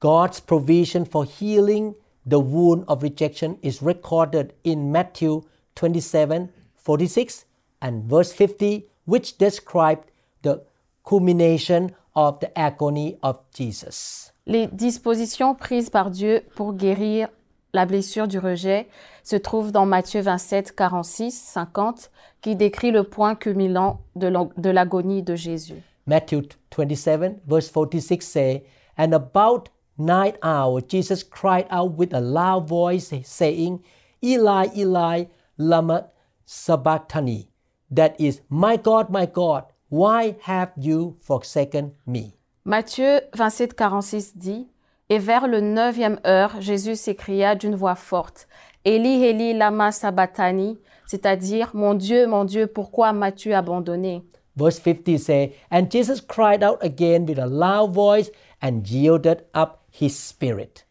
God's 0.00 0.40
provision 0.40 1.04
for 1.04 1.24
healing 1.24 1.94
the 2.26 2.38
wound 2.38 2.84
of 2.88 3.02
rejection 3.02 3.56
is 3.62 3.80
recorded 3.80 4.52
in 4.64 4.90
Matthew 4.90 5.42
27 5.76 6.50
46 6.76 7.44
and 7.80 8.04
verse 8.04 8.32
50, 8.32 8.86
which 9.06 9.38
described 9.38 10.10
the 10.42 10.62
culmination 11.04 11.94
of 12.14 12.40
the 12.40 12.56
agony 12.58 13.18
of 13.22 13.38
Jesus. 13.52 14.32
Les 14.46 14.68
dispositions 14.68 15.54
prises 15.54 15.90
par 15.90 16.10
Dieu 16.10 16.42
pour 16.54 16.74
guérir 16.74 17.28
la 17.72 17.84
blessure 17.84 18.28
du 18.28 18.38
rejet 18.38 18.88
se 19.22 19.36
trouve 19.36 19.72
dans 19.72 19.84
Matthieu 19.84 20.20
27, 20.20 20.72
46, 20.72 21.32
50, 21.32 22.10
qui 22.40 22.56
décrit 22.56 22.90
le 22.90 23.02
point 23.02 23.34
culminant 23.34 24.00
de 24.14 24.70
l'agonie 24.70 25.22
de 25.22 25.34
Jésus. 25.34 25.82
Matthew 26.06 26.42
27, 26.70 27.42
verse 27.46 27.68
46 27.68 28.20
say, 28.22 28.64
And 28.96 29.12
about 29.12 29.68
night 29.98 30.36
hour, 30.42 30.80
Jesus 30.80 31.22
cried 31.22 31.66
out 31.70 31.96
with 31.96 32.12
a 32.12 32.20
loud 32.20 32.68
voice, 32.68 33.12
saying, 33.24 33.82
Eli, 34.22 34.68
Eli, 34.76 35.24
lama 35.58 36.08
sabachthani. 36.46 37.48
That 37.90 38.20
is, 38.20 38.40
My 38.48 38.76
God, 38.76 39.10
my 39.10 39.26
God, 39.26 39.64
why 39.88 40.36
have 40.42 40.72
you 40.76 41.16
forsaken 41.20 41.92
me? 42.06 42.34
Matthieu 42.64 43.20
27, 43.32 43.74
46 43.74 44.36
dit 44.36 44.66
Et 45.08 45.18
vers 45.18 45.46
le 45.46 45.60
neuvième 45.60 46.18
heure, 46.26 46.60
Jésus 46.60 46.96
s'écria 46.96 47.54
d'une 47.54 47.76
voix 47.76 47.94
forte 47.94 48.48
Eli, 48.84 49.24
Eli, 49.24 49.54
lama 49.54 49.92
sabachthani, 49.92 50.78
c'est-à-dire 51.06 51.70
Mon 51.74 51.94
Dieu, 51.94 52.26
mon 52.26 52.44
Dieu, 52.44 52.66
pourquoi 52.66 53.12
m'as-tu 53.12 53.52
abandonné 53.52 54.24
Verse 54.56 54.78
50 54.80 55.18
say, 55.18 55.54
And 55.70 55.90
Jesus 55.90 56.20
cried 56.20 56.64
out 56.64 56.78
again 56.82 57.26
with 57.26 57.38
a 57.38 57.46
loud 57.46 57.92
voice 57.92 58.30
and 58.62 58.88
yielded 58.88 59.44
up 59.54 59.85
his 60.00 60.16
spirit. 60.16 60.84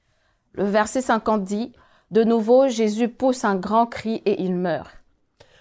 Le 0.54 0.66
verset 0.66 1.02
50 1.02 1.44
dit 1.44 1.74
De 2.12 2.24
nouveau, 2.24 2.68
Jésus 2.68 3.10
pousse 3.10 3.44
un 3.44 3.56
grand 3.56 3.88
cri 3.88 4.22
et 4.26 4.42
il 4.42 4.56
meurt. 4.56 4.90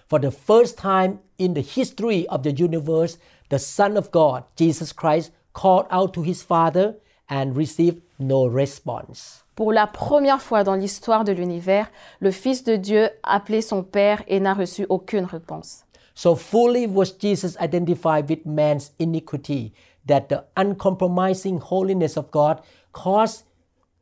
For 0.09 0.21
the 0.21 0.31
first 0.31 0.79
time 0.79 1.19
in 1.39 1.55
the 1.55 1.63
history 1.63 2.27
of 2.29 2.43
the 2.43 2.53
universe, 2.53 3.19
the 3.49 3.59
Son 3.59 3.97
of 3.97 4.11
God, 4.11 4.45
Jesus 4.57 4.93
Christ, 4.93 5.33
called 5.53 5.87
out 5.91 6.13
to 6.15 6.23
his 6.23 6.43
Father 6.43 6.95
and 7.29 7.57
received 7.57 8.03
no 8.19 8.47
response. 8.47 9.45
Pour 9.57 9.73
la 9.73 9.87
première 9.87 10.43
fois 10.43 10.65
dans 10.65 10.75
l'histoire 10.75 11.25
de 11.25 11.33
l'univers, 11.33 11.91
le 12.21 12.31
Fils 12.31 12.65
de 12.65 12.77
Dieu 12.77 13.09
appelait 13.23 13.63
son 13.63 13.83
Père 13.83 14.23
et 14.27 14.41
n'a 14.41 14.55
reçu 14.55 14.85
aucune 14.89 15.25
réponse. 15.25 15.85
So 16.15 16.37
fully 16.37 16.87
was 16.87 17.13
Jesus 17.19 17.57
identified 17.61 18.29
with 18.29 18.45
man's 18.47 18.93
iniquity 18.99 19.73
that 20.07 20.29
the 20.29 20.45
uncompromising 20.57 21.59
holiness 21.59 22.17
of 22.17 22.31
God 22.31 22.61
caused 22.95 23.45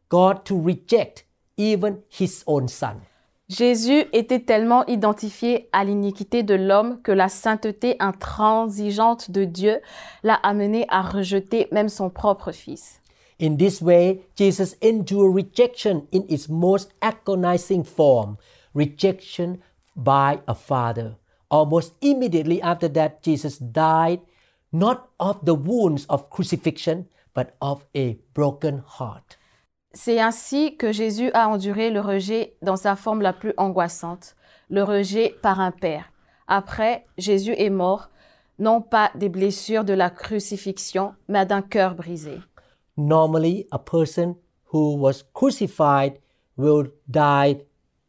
God 0.08 0.44
to 0.44 0.60
reject 0.60 1.24
even 1.56 1.98
his 2.08 2.44
own 2.46 2.68
Son. 2.68 3.00
Jésus 3.48 4.04
était 4.12 4.40
tellement 4.40 4.86
identifié 4.86 5.68
à 5.72 5.84
l'iniquité 5.84 6.42
de 6.42 6.54
l'homme 6.54 7.02
que 7.02 7.12
la 7.12 7.28
sainteté 7.28 7.96
intransigeante 7.98 9.30
de 9.30 9.44
Dieu 9.44 9.80
l'a 10.22 10.34
amené 10.42 10.86
à 10.88 11.02
rejeter 11.02 11.68
même 11.72 11.88
son 11.88 12.08
propre 12.08 12.52
Fils. 12.52 13.00
In 13.40 13.56
this 13.56 13.82
way, 13.82 14.22
Jesus 14.36 14.76
endured 14.80 15.34
rejection 15.34 16.06
in 16.12 16.22
its 16.28 16.48
most 16.48 16.92
agonizing 17.00 17.82
form 17.82 18.36
rejection 18.74 19.58
by 19.96 20.38
a 20.46 20.54
father. 20.54 21.16
Almost 21.50 21.94
immediately 22.00 22.62
after 22.62 22.88
that, 22.88 23.22
Jesus 23.22 23.58
died 23.58 24.20
not 24.72 25.10
of 25.18 25.44
the 25.44 25.54
wounds 25.54 26.06
of 26.08 26.30
crucifixion, 26.30 27.06
but 27.34 27.48
of 27.60 27.84
a 27.96 28.16
broken 28.34 28.82
heart. 28.98 29.38
C'est 29.94 30.20
ainsi 30.20 30.76
que 30.76 30.90
Jésus 30.90 31.30
a 31.34 31.48
enduré 31.48 31.90
le 31.90 32.00
rejet 32.00 32.56
dans 32.62 32.76
sa 32.76 32.96
forme 32.96 33.20
la 33.20 33.32
plus 33.32 33.52
angoissante, 33.58 34.36
le 34.70 34.82
rejet 34.82 35.34
par 35.42 35.60
un 35.60 35.70
Père. 35.70 36.10
Après, 36.48 37.06
Jésus 37.18 37.54
est 37.58 37.70
mort, 37.70 38.08
non 38.58 38.80
pas 38.80 39.10
des 39.14 39.28
blessures 39.28 39.84
de 39.84 39.92
la 39.92 40.10
crucifixion, 40.10 41.14
mais 41.28 41.44
d'un 41.44 41.62
cœur 41.62 41.94
brisé. 41.94 42.40
Normally, 42.96 43.66
a 43.70 43.78
person 43.78 44.36
who 44.72 44.96
was 44.96 45.22
crucified 45.34 46.18
will 46.56 46.90
die 47.08 47.58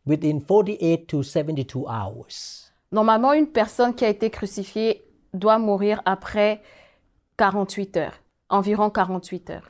within 0.05 0.41
48 0.41 1.07
to 1.07 1.23
72 1.23 1.85
hours. 1.87 2.71
Normalement, 2.91 3.33
une 3.33 3.47
personne 3.47 3.95
qui 3.95 4.05
a 4.05 4.09
été 4.09 4.29
crucifiée 4.29 5.03
doit 5.33 5.57
mourir 5.57 6.01
après 6.05 6.61
48 7.37 7.97
heures, 7.97 8.22
environ 8.53 8.89
48 8.91 9.49
heures. 9.49 9.63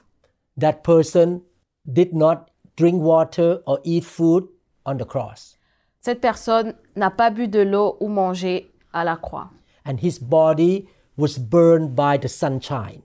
That 0.60 0.84
person 0.84 1.42
did 1.86 2.14
not 2.14 2.50
drink 2.78 3.02
water 3.02 3.62
or 3.66 3.80
eat 3.84 4.04
food 4.04 4.44
on 4.86 4.98
the 4.98 5.06
cross, 5.06 5.58
Cette 6.02 6.20
personne 6.22 6.74
n'a 6.98 7.10
pas 7.10 7.30
bu 7.30 7.48
de 7.48 7.62
l'eau 7.62 7.96
ou 8.02 8.10
mangé 8.10 8.72
à 8.92 9.04
la 9.06 9.16
croix. 9.16 9.50
and 9.86 9.98
his 10.02 10.20
body 10.20 10.88
was 11.18 11.38
burned 11.40 11.96
by 11.96 12.18
the 12.20 12.28
sunshine. 12.28 13.02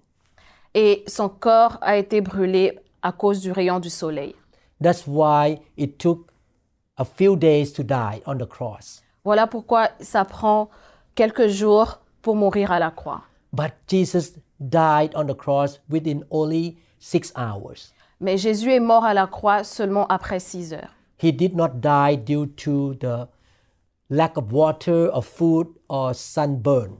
Et 0.74 1.04
son 1.06 1.28
corps 1.28 1.78
a 1.80 1.96
été 1.96 2.20
brûlé 2.20 2.78
à 3.02 3.12
cause 3.12 3.40
du 3.40 3.52
rayon 3.52 3.80
du 3.80 3.90
soleil. 3.90 4.34
That's 4.82 5.06
why 5.06 5.60
it 5.76 5.98
took 5.98 6.30
a 6.96 7.04
few 7.04 7.36
days 7.36 7.72
to 7.74 7.82
die 7.82 8.20
on 8.26 8.36
the 8.38 8.46
cross. 8.48 9.02
Voilà 9.24 9.46
pourquoi 9.46 9.88
ça 10.00 10.24
prend 10.24 10.68
quelques 11.14 11.48
jours 11.48 12.00
pour 12.22 12.36
mourir 12.36 12.70
à 12.72 12.78
la 12.78 12.90
croix. 12.90 13.22
But 13.52 13.72
Jesus 13.86 14.38
died 14.60 15.14
on 15.14 15.26
the 15.26 15.34
cross 15.34 15.80
within 15.88 16.24
only 16.30 16.78
six 16.98 17.32
hours. 17.36 17.92
Mais 18.20 18.36
Jésus 18.36 18.70
est 18.70 18.80
mort 18.80 19.04
à 19.04 19.14
la 19.14 19.26
croix 19.26 19.64
seulement 19.64 20.06
après 20.08 20.40
six 20.40 20.72
heures. 20.72 20.94
He 21.22 21.32
did 21.32 21.54
not 21.54 21.80
die 21.80 22.16
due 22.16 22.46
to 22.46 22.94
the 22.94 23.28
lack 24.10 24.36
of 24.36 24.52
water 24.52 25.10
or 25.12 25.22
food 25.22 25.68
or 25.88 26.14
sunburn. 26.14 26.96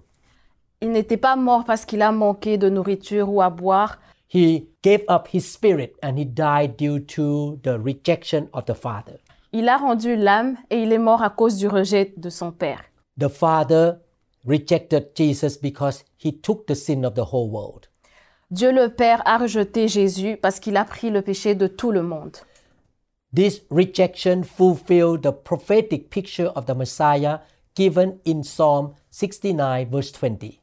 Il 0.80 0.92
n'était 0.92 1.16
pas 1.16 1.36
mort 1.36 1.64
parce 1.64 1.84
qu'il 1.84 2.02
a 2.02 2.12
manqué 2.12 2.56
de 2.56 2.68
nourriture 2.68 3.28
ou 3.28 3.42
à 3.42 3.50
boire. 3.50 3.98
He 4.32 4.68
gave 4.82 5.04
up 5.08 5.28
his 5.32 5.40
spirit 5.40 5.94
and 6.02 6.16
he 6.16 6.24
died 6.24 6.76
due 6.76 7.00
to 7.00 7.58
the 7.62 7.78
rejection 7.78 8.48
of 8.52 8.64
the 8.66 8.74
Father. 8.74 9.18
Il 9.52 9.68
a 9.68 9.76
rendu 9.76 10.14
l'âme 10.14 10.56
et 10.70 10.82
il 10.82 10.92
est 10.92 10.98
mort 10.98 11.22
à 11.22 11.30
cause 11.30 11.56
du 11.56 11.66
rejet 11.66 12.12
de 12.16 12.30
son 12.30 12.52
Père. 12.52 12.82
The 13.18 13.28
Father 13.28 13.94
rejected 14.44 15.14
Jesus 15.14 15.56
because 15.56 16.04
he 16.16 16.32
took 16.32 16.66
the 16.66 16.74
sin 16.74 17.04
of 17.04 17.14
the 17.14 17.26
whole 17.32 17.50
world. 17.50 17.88
Dieu 18.50 18.72
le 18.72 18.88
Père 18.88 19.22
a 19.26 19.38
rejeté 19.38 19.88
Jésus 19.88 20.38
parce 20.38 20.58
qu'il 20.58 20.76
a 20.76 20.84
pris 20.84 21.10
le 21.10 21.22
péché 21.22 21.54
de 21.54 21.66
tout 21.66 21.92
le 21.92 22.02
monde. 22.02 22.36
This 23.34 23.60
rejection 23.70 24.42
fulfilled 24.42 25.22
the 25.22 25.32
prophetic 25.32 26.08
picture 26.08 26.50
of 26.56 26.64
the 26.64 26.74
Messiah 26.74 27.40
given 27.74 28.18
in 28.24 28.42
Psalm 28.42 28.94
69, 29.10 29.88
verse 29.90 30.12
20. 30.12 30.58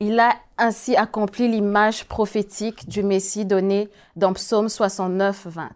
Il 0.00 0.18
a 0.18 0.36
ainsi 0.58 0.96
accompli 0.96 1.48
l'image 1.48 2.04
prophétique 2.04 2.88
du 2.88 3.02
Messie 3.02 3.44
donnée 3.44 3.88
dans 4.16 4.32
Psaume 4.34 4.68
69, 4.68 5.46
20. 5.46 5.70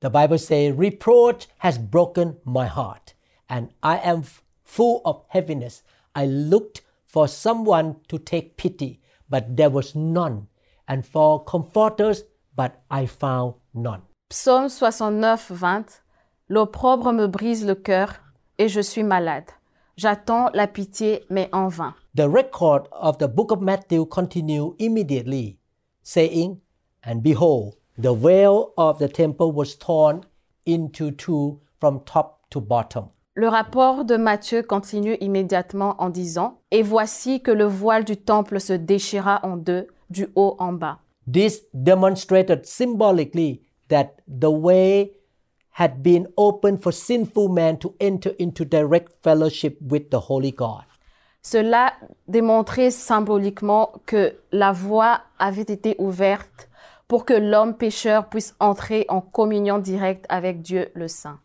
The 0.00 0.10
Bible 0.10 0.38
says, 0.38 0.72
Reproach 0.72 1.48
has 1.58 1.78
broken 1.78 2.36
my 2.44 2.66
heart, 2.66 3.14
and 3.48 3.68
I 3.82 3.98
am 4.04 4.22
full 4.64 5.00
of 5.04 5.22
heaviness. 5.28 5.82
I 6.14 6.26
looked 6.26 6.82
for 7.06 7.28
someone 7.28 7.96
to 8.08 8.18
take 8.18 8.56
pity, 8.56 9.00
but 9.28 9.56
there 9.56 9.70
was 9.70 9.94
none, 9.94 10.48
and 10.88 11.04
for 11.04 11.44
comforters, 11.44 12.24
but 12.56 12.82
I 12.90 13.06
found 13.06 13.54
none. 13.72 14.02
Psaume 14.30 14.68
69, 14.68 15.38
20. 15.38 16.00
L'opprobre 16.48 17.12
me 17.12 17.26
brise 17.26 17.64
le 17.64 17.74
cœur 17.74 18.20
et 18.58 18.68
je 18.68 18.80
suis 18.80 19.02
malade. 19.02 19.50
J'attends 19.96 20.50
la 20.54 20.66
pitié, 20.66 21.24
mais 21.30 21.48
en 21.52 21.68
vain. 21.68 21.94
The 22.14 22.28
record 22.28 22.88
of 22.92 23.18
the 23.18 23.28
book 23.28 23.52
of 23.52 23.60
Matthew 23.60 24.06
continued 24.06 24.74
immediately, 24.78 25.58
saying, 26.02 26.60
And 27.04 27.22
behold, 27.22 27.76
the 27.96 28.14
veil 28.14 28.72
of 28.76 28.98
the 28.98 29.08
temple 29.08 29.52
was 29.52 29.76
torn 29.76 30.24
into 30.66 31.10
two 31.12 31.60
from 31.80 32.00
top 32.00 32.50
to 32.50 32.60
bottom. 32.60 33.10
Le 33.36 33.48
rapport 33.48 34.04
de 34.04 34.16
Matthieu 34.16 34.62
continue 34.62 35.16
immédiatement 35.20 35.96
en 35.98 36.08
disant 36.08 36.60
Et 36.70 36.82
voici 36.82 37.42
que 37.42 37.50
le 37.50 37.64
voile 37.64 38.04
du 38.04 38.16
temple 38.16 38.60
se 38.60 38.72
déchira 38.72 39.40
en 39.42 39.56
deux, 39.56 39.88
du 40.08 40.28
haut 40.36 40.54
en 40.60 40.72
bas. 40.72 41.00
This 41.32 41.64
demonstrated 41.74 42.64
symbolically 42.64 43.60
that 43.88 44.12
the 44.28 44.48
way 44.48 45.14
had 45.72 46.00
been 46.00 46.28
opened 46.36 46.80
for 46.80 46.92
sinful 46.92 47.48
man 47.48 47.76
to 47.78 47.96
enter 48.00 48.36
into 48.38 48.64
direct 48.64 49.12
fellowship 49.24 49.78
with 49.82 50.10
the 50.10 50.20
Holy 50.28 50.52
God. 50.52 50.84
Cela 51.42 51.92
démontrait 52.28 52.92
symboliquement 52.92 53.90
que 54.06 54.36
la 54.52 54.70
voie 54.70 55.22
avait 55.40 55.62
été 55.62 55.96
ouverte 55.98 56.68
pour 57.08 57.24
que 57.24 57.34
l'homme 57.34 57.76
pécheur 57.76 58.28
puisse 58.28 58.54
entrer 58.60 59.06
en 59.08 59.20
communion 59.20 59.78
directe 59.78 60.24
avec 60.28 60.62
Dieu 60.62 60.92
le 60.94 61.08
Saint. 61.08 61.40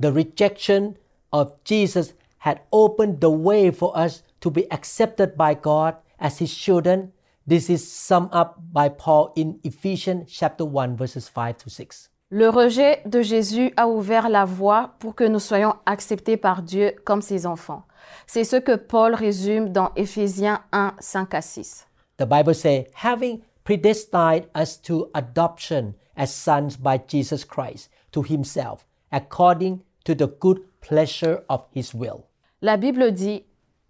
The 0.00 0.06
rejection 0.06 0.94
of 1.32 1.52
Jesus 1.64 2.14
had 2.38 2.60
opened 2.72 3.20
the 3.20 3.30
way 3.30 3.70
for 3.70 3.96
us 3.96 4.22
to 4.40 4.50
be 4.50 4.70
accepted 4.70 5.36
by 5.36 5.54
God 5.54 5.96
as 6.18 6.38
his 6.38 6.54
children. 6.54 7.12
This 7.46 7.68
is 7.68 7.90
summed 7.90 8.30
up 8.32 8.60
by 8.72 8.88
Paul 8.88 9.32
in 9.36 9.58
Ephesians 9.64 10.30
chapter 10.30 10.64
1 10.64 10.96
verses 10.96 11.28
5 11.28 11.58
to 11.58 11.70
6. 11.70 12.08
Le 12.32 12.48
rejet 12.48 13.02
de 13.06 13.22
Jésus 13.22 13.72
a 13.76 13.88
ouvert 13.88 14.28
la 14.28 14.44
voie 14.44 14.94
pour 15.00 15.16
que 15.16 15.24
nous 15.24 15.40
soyons 15.40 15.74
acceptés 15.84 16.36
par 16.36 16.62
Dieu 16.62 16.94
comme 17.04 17.22
ses 17.22 17.44
enfants. 17.44 17.82
C'est 18.26 18.44
ce 18.44 18.56
que 18.56 18.76
Paul 18.76 19.14
résume 19.14 19.70
dans 19.70 19.90
Éphésiens 19.96 20.62
1, 20.70 20.94
5 21.00 21.34
à 21.34 21.42
6. 21.42 21.88
The 22.18 22.26
Bible 22.26 22.54
says, 22.54 22.84
having 22.94 23.40
predestined 23.64 24.46
us 24.54 24.80
to 24.82 25.10
adoption 25.14 25.94
as 26.16 26.32
sons 26.32 26.76
by 26.76 27.00
Jesus 27.08 27.44
Christ 27.44 27.90
to 28.12 28.22
himself, 28.22 28.86
according 29.10 29.80
to 30.04 30.14
the 30.14 30.26
good 30.40 30.60
pleasure 30.80 31.42
of 31.48 31.62
his 31.74 31.94
will. 31.94 32.24
La 32.62 32.76
Bible 32.76 33.12
dit, 33.12 33.44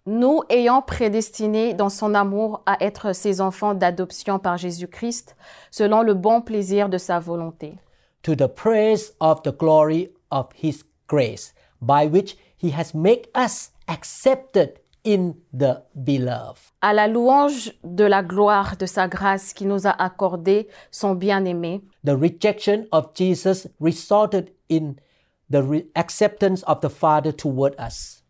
nous 0.06 0.42
ayant 0.48 0.82
prédestinés 0.82 1.74
dans 1.74 1.90
son 1.90 2.14
amour 2.14 2.62
à 2.66 2.76
être 2.82 3.14
ses 3.14 3.40
enfants 3.40 3.74
d'adoption 3.74 4.38
par 4.38 4.56
Jésus-Christ, 4.56 5.36
selon 5.70 6.02
le 6.02 6.14
bon 6.14 6.40
plaisir 6.40 6.88
de 6.88 6.98
sa 6.98 7.18
volonté. 7.18 7.74
to 8.22 8.34
the 8.34 8.48
praise 8.48 9.12
of 9.20 9.42
the 9.44 9.52
glory 9.52 10.10
of 10.30 10.48
his 10.54 10.84
grace, 11.06 11.52
by 11.80 12.06
which 12.06 12.36
he 12.56 12.70
has 12.70 12.94
made 12.94 13.26
us 13.34 13.70
accepted 13.88 14.78
in 15.04 15.34
the 15.52 15.82
beloved. 15.94 16.60
À 16.82 16.92
la 16.92 17.08
louange 17.08 17.72
de 17.82 18.04
la 18.04 18.22
gloire 18.22 18.76
de 18.76 18.84
sa 18.86 19.08
grâce 19.08 19.54
qui 19.54 19.64
nous 19.64 19.86
a 19.86 19.90
accordé 19.90 20.68
son 20.90 21.14
bien-aimé, 21.14 21.80
The 22.04 22.16
rejection 22.16 22.86
of 22.92 23.14
Jesus 23.14 23.66
resulted 23.80 24.50
in 24.70 24.96
the 25.50 25.84
acceptance 25.94 26.62
of 26.66 26.80
the 26.80 26.88
Father 26.88 27.32
toward 27.32 27.74
us. 27.78 28.22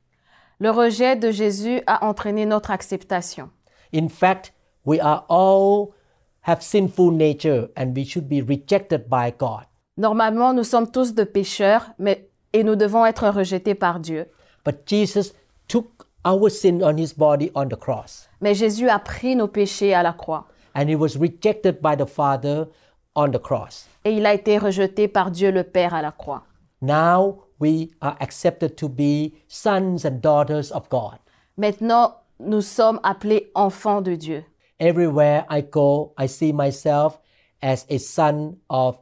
le 0.59 0.71
rejet 0.71 1.17
de 1.17 1.31
Jésus 1.31 1.81
a 1.87 2.05
entraîné 2.07 2.47
notre 2.47 2.71
acceptation. 2.71 3.51
In 3.93 4.09
fact, 4.09 4.53
we 4.85 5.01
are 5.01 5.25
all 5.29 5.95
have 6.43 6.63
sinful 6.63 7.11
nature 7.13 7.69
and 7.77 7.93
we 7.97 8.05
should 8.05 8.29
be 8.29 8.41
rejected 8.43 9.09
by 9.09 9.33
God. 9.37 9.65
Normalement, 9.97 10.53
nous 10.55 10.65
sommes 10.65 10.91
tous 10.91 11.15
de 11.15 11.25
pécheurs, 11.25 11.91
mais 11.99 12.29
et 12.53 12.63
nous 12.65 12.77
devons 12.77 13.05
être 13.07 13.29
rejetés 13.29 13.75
par 13.75 14.01
Dieu. 14.01 14.27
But 14.65 14.87
Jesus 14.87 15.33
took 15.69 16.07
our 16.25 16.51
sin 16.51 16.83
on 16.83 16.97
his 16.99 17.15
body 17.17 17.51
on 17.55 17.69
the 17.69 17.77
cross 17.77 18.29
Mais 18.41 18.55
Jésus 18.55 18.89
a 18.89 18.99
pris 18.99 19.37
nos 19.37 19.49
péchés 19.49 19.95
à 19.95 20.03
la 20.03 20.13
croix 20.13 20.47
and 20.75 20.89
he 20.89 20.95
was 20.95 21.17
rejected 21.19 21.81
by 21.81 21.97
the 21.97 22.07
Father 22.07 22.67
on 23.15 23.31
the 23.31 23.39
cross. 23.41 23.87
et 24.05 24.13
il 24.13 24.27
a 24.27 24.35
été 24.35 24.59
rejeté 24.59 25.09
par 25.09 25.31
Dieu 25.31 25.51
le 25.51 25.65
Père 25.65 25.95
à 25.95 26.03
la 26.03 26.13
croix. 26.13 26.43
Now 26.81 27.45
we 27.59 27.93
are 28.01 28.17
accepted 28.21 28.77
to 28.79 28.89
be 28.89 29.35
sons 29.49 30.05
and 30.05 30.21
daughters 30.21 30.71
of 30.71 30.89
God. 30.89 31.19
Maintenant, 31.57 32.15
nous 32.39 32.63
sommes 32.63 33.01
appelés 33.03 33.51
enfants 33.55 34.03
de 34.03 34.17
Dieu. 34.17 34.45
Everywhere 34.79 35.45
I 35.51 35.61
go, 35.61 36.15
I 36.17 36.27
see 36.27 36.53
myself 36.53 37.21
as 37.63 37.85
a 37.91 37.99
son 37.99 38.57
of 38.71 38.99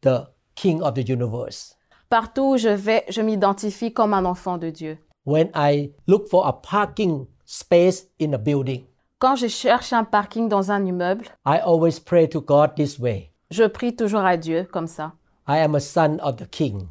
the 0.00 0.28
King 0.54 0.82
of 0.82 0.94
the 0.94 1.02
universe. 1.02 1.74
Partout 2.10 2.54
où 2.54 2.58
je 2.58 2.74
vais, 2.74 3.04
je 3.08 3.20
m'identifie 3.20 3.92
comme 3.92 4.14
un 4.14 4.24
enfant 4.24 4.56
de 4.56 4.70
Dieu. 4.70 4.98
When 5.24 5.50
I 5.54 5.90
look 6.06 6.28
for 6.28 6.46
a 6.46 6.52
parking 6.52 7.26
space 7.44 8.06
in 8.18 8.32
a 8.34 8.38
building, 8.38 8.86
Quand 9.18 9.36
je 9.36 9.48
cherche 9.48 9.92
un 9.92 10.04
parking 10.04 10.48
dans 10.48 10.70
un 10.70 10.84
immeuble, 10.84 11.24
I 11.46 11.58
always 11.58 11.98
pray 11.98 12.28
to 12.28 12.40
God 12.40 12.76
this 12.76 12.98
way 12.98 13.34
je 13.54 13.64
prie 13.64 13.94
toujours 13.94 14.24
à 14.24 14.36
Dieu 14.36 14.66
comme 14.70 14.86
ça. 14.86 15.12
I 15.46 15.58
am 15.58 15.74
a 15.74 15.80
son 15.80 16.18
of 16.20 16.36
the 16.36 16.46
King. 16.46 16.88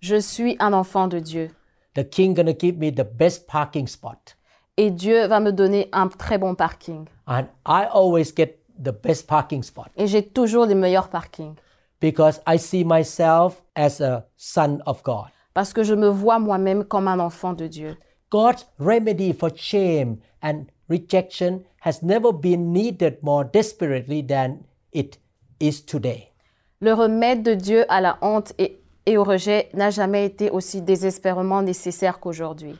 Je 0.00 0.16
suis 0.16 0.56
un 0.58 0.72
enfant 0.72 1.08
de 1.08 1.18
Dieu. 1.18 1.50
The 1.94 2.08
King 2.08 2.34
gonna 2.34 2.52
give 2.52 2.76
me 2.78 2.90
the 2.90 3.04
best 3.04 3.46
parking 3.46 3.86
spot. 3.86 4.36
Et 4.76 4.90
Dieu 4.90 5.26
va 5.26 5.40
me 5.40 5.50
donner 5.52 5.88
un 5.92 6.08
très 6.08 6.38
bon 6.38 6.54
parking. 6.54 7.06
And 7.26 7.46
I 7.66 7.86
always 7.92 8.32
get 8.36 8.58
the 8.78 8.92
best 8.92 9.26
parking 9.26 9.62
spot 9.62 9.88
Et 9.96 10.06
j'ai 10.06 10.22
toujours 10.22 10.66
les 10.66 10.74
meilleurs 10.74 11.08
parkings. 11.08 11.54
because 12.00 12.40
I 12.46 12.58
see 12.58 12.84
myself 12.84 13.62
as 13.74 14.02
a 14.02 14.26
son 14.36 14.82
of 14.86 15.02
God. 15.02 15.28
Parce 15.54 15.72
que 15.72 15.82
je 15.82 15.94
me 15.94 16.08
vois 16.08 16.38
moi-même 16.38 16.84
comme 16.84 17.08
un 17.08 17.18
enfant 17.18 17.54
de 17.54 17.66
Dieu. 17.66 17.96
God's 18.30 18.66
remedy 18.78 19.32
for 19.32 19.50
shame 19.56 20.18
and 20.42 20.66
rejection 20.90 21.64
has 21.80 22.02
never 22.02 22.32
been 22.32 22.70
needed 22.72 23.16
more 23.22 23.44
desperately 23.44 24.20
than 24.22 24.58
it 24.92 25.18
is 25.58 25.80
today. 25.80 26.32
Le 26.80 26.92
remède 26.92 27.42
de 27.42 27.54
Dieu 27.54 27.86
à 27.88 28.02
la 28.02 28.18
honte 28.20 28.52
et, 28.58 28.78
et 29.06 29.16
au 29.16 29.24
rejet 29.24 29.70
n'a 29.72 29.90
jamais 29.90 30.26
été 30.26 30.50
aussi 30.50 30.82
désespérément 30.82 31.62
nécessaire 31.62 32.18
qu'aujourd'hui. 32.20 32.76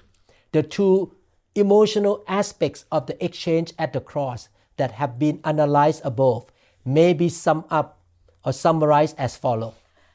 The 0.52 0.68
two 0.68 1.12
emotional 1.54 2.18
aspects 2.26 2.84
of 2.90 3.06
the 3.06 3.16
exchange 3.20 3.72
at 3.78 3.88
the 3.88 4.00
cross 4.00 4.50
that 4.76 4.90
have 4.98 5.18
been 5.18 5.38
analyzed 5.44 6.02
above 6.04 6.46
may 6.84 7.14
be 7.14 7.28
summed 7.28 7.64
up 7.70 7.96
or 8.44 8.52
summarized 8.52 9.14
as 9.18 9.36
follows. 9.36 9.72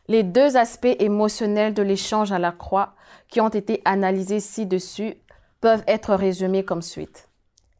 Les 0.08 0.24
deux 0.24 0.58
aspects 0.58 0.96
émotionnels 1.00 1.74
de 1.74 1.84
l'échange 1.84 2.32
à 2.32 2.40
la 2.40 2.52
croix 2.52 2.94
qui 3.30 3.40
ont 3.40 3.50
été 3.50 3.82
analysés 3.86 4.40
ci-dessus 4.40 5.16
peuvent 5.62 5.84
être 5.88 6.16
résumés 6.16 6.64
comme 6.64 6.82
suite. 6.82 7.28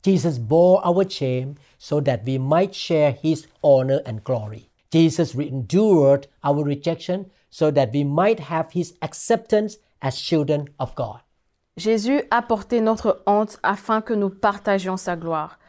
Jesus 0.04 0.40
bore 0.40 0.82
our 0.86 1.04
shame 1.10 1.56
so 1.78 2.02
that 2.02 2.20
we 2.26 2.40
might 2.40 2.74
share 2.74 3.14
his 3.24 3.48
honor 3.64 4.02
and 4.06 4.24
glory. 4.24 4.70
Jesus 4.92 5.36
endured 5.36 6.28
our 6.44 6.64
rejection 6.64 7.26
so 7.52 7.70
that 7.72 7.90
we 7.94 8.04
might 8.04 8.40
have 8.50 8.72
his 8.74 8.96
acceptance 9.02 9.78
as 10.02 10.16
children 10.18 10.66
of 10.80 10.96
God. 10.96 11.20
Jésus 11.78 12.24
a 12.32 12.42
porté 12.42 12.82
notre 12.82 13.22
honte 13.28 13.60
afin 13.64 14.02
que 14.02 14.14
nous 14.14 14.30
partagions 14.30 14.98
sa 14.98 15.16
gloire. 15.16 15.60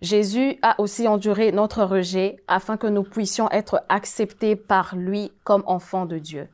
Jésus 0.00 0.58
a 0.62 0.80
aussi 0.80 1.06
enduré 1.06 1.52
notre 1.52 1.84
rejet 1.84 2.36
afin 2.48 2.76
que 2.76 2.88
nous 2.88 3.04
puissions 3.04 3.48
être 3.50 3.82
acceptés 3.88 4.56
par 4.56 4.96
lui 4.96 5.30
comme 5.44 5.62
enfants 5.66 6.06
de 6.06 6.18
Dieu. 6.18 6.48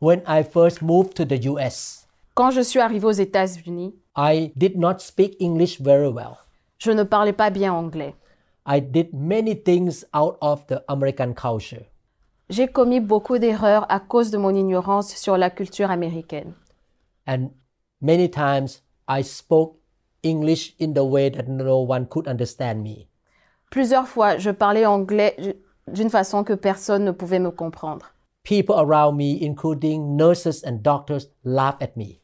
When 0.00 0.22
I 0.26 0.42
first 0.42 0.82
moved 0.82 1.14
to 1.14 1.24
the 1.24 1.46
US, 1.46 2.06
Quand 2.34 2.50
je 2.50 2.60
suis 2.60 2.80
arrivé 2.80 3.06
aux 3.06 3.12
États-Unis, 3.12 3.94
I 4.16 4.52
did 4.56 4.76
not 4.78 4.98
speak 5.00 5.36
English 5.40 5.80
very 5.80 6.08
well. 6.08 6.36
je 6.78 6.90
ne 6.90 7.02
parlais 7.02 7.32
pas 7.34 7.50
bien 7.50 7.72
anglais. 7.72 8.14
I 8.66 8.80
did 8.80 9.12
many 9.14 9.54
things 9.54 10.04
out 10.14 10.36
of 10.40 10.66
the 10.66 10.82
American 10.88 11.32
culture. 11.34 11.84
J'ai 12.50 12.66
commis 12.66 12.98
beaucoup 12.98 13.38
d'erreurs 13.38 13.86
à 13.88 14.00
cause 14.00 14.32
de 14.32 14.36
mon 14.36 14.52
ignorance 14.52 15.14
sur 15.14 15.36
la 15.36 15.50
culture 15.50 15.88
américaine. 15.88 16.52
And 17.28 17.50
many 18.00 18.28
times 18.28 18.82
I 19.08 19.22
spoke 19.22 19.76
English 20.24 20.74
in 20.80 20.92
the 20.94 21.04
way 21.04 21.30
that 21.30 21.44
no 21.46 21.86
one 21.88 22.06
could 22.06 22.26
understand 22.26 22.82
me. 22.82 23.06
Plusieurs 23.70 24.08
fois, 24.08 24.36
je 24.38 24.50
parlais 24.50 24.84
anglais 24.84 25.36
d'une 25.86 26.10
façon 26.10 26.42
que 26.42 26.54
personne 26.54 27.04
ne 27.04 27.12
pouvait 27.12 27.38
me 27.38 27.52
comprendre. 27.52 28.06
People 28.42 28.74
around 28.74 29.16
me, 29.16 29.38
including 29.40 30.16
nurses 30.16 30.64
and 30.66 30.82
doctors, 30.82 31.28
laughed 31.44 31.80
at 31.80 31.96
me. 31.96 32.20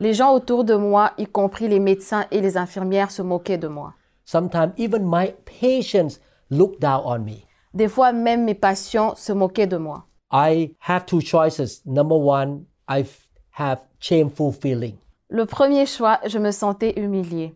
Les 0.00 0.12
gens 0.12 0.32
autour 0.32 0.64
de 0.64 0.74
moi, 0.74 1.12
y 1.18 1.26
compris 1.26 1.68
les 1.68 1.78
médecins 1.78 2.26
et 2.32 2.40
les 2.40 2.56
infirmières, 2.56 3.12
se 3.12 3.22
moquaient 3.22 3.58
de 3.58 3.68
moi. 3.68 3.94
Sometimes 4.24 4.72
even 4.76 5.08
my 5.08 5.34
patients 5.44 6.18
look 6.50 6.80
down 6.80 7.02
on 7.04 7.20
me. 7.20 7.47
Des 7.78 7.86
fois, 7.86 8.10
même 8.12 8.42
mes 8.44 8.56
patients 8.56 9.14
se 9.14 9.32
moquaient 9.32 9.68
de 9.68 9.76
moi. 9.76 10.02
I 10.32 10.74
have 10.80 11.06
two 11.06 11.20
choices. 11.20 11.80
Number 11.86 12.16
one, 12.18 12.64
I 12.88 13.02
f- 13.02 13.30
have 13.52 13.78
shameful 14.00 14.50
feeling. 14.52 14.96
Le 15.30 15.46
premier 15.46 15.86
choix, 15.86 16.18
je 16.26 16.38
me 16.40 16.50
sentais 16.50 16.92
humiliée. 16.98 17.54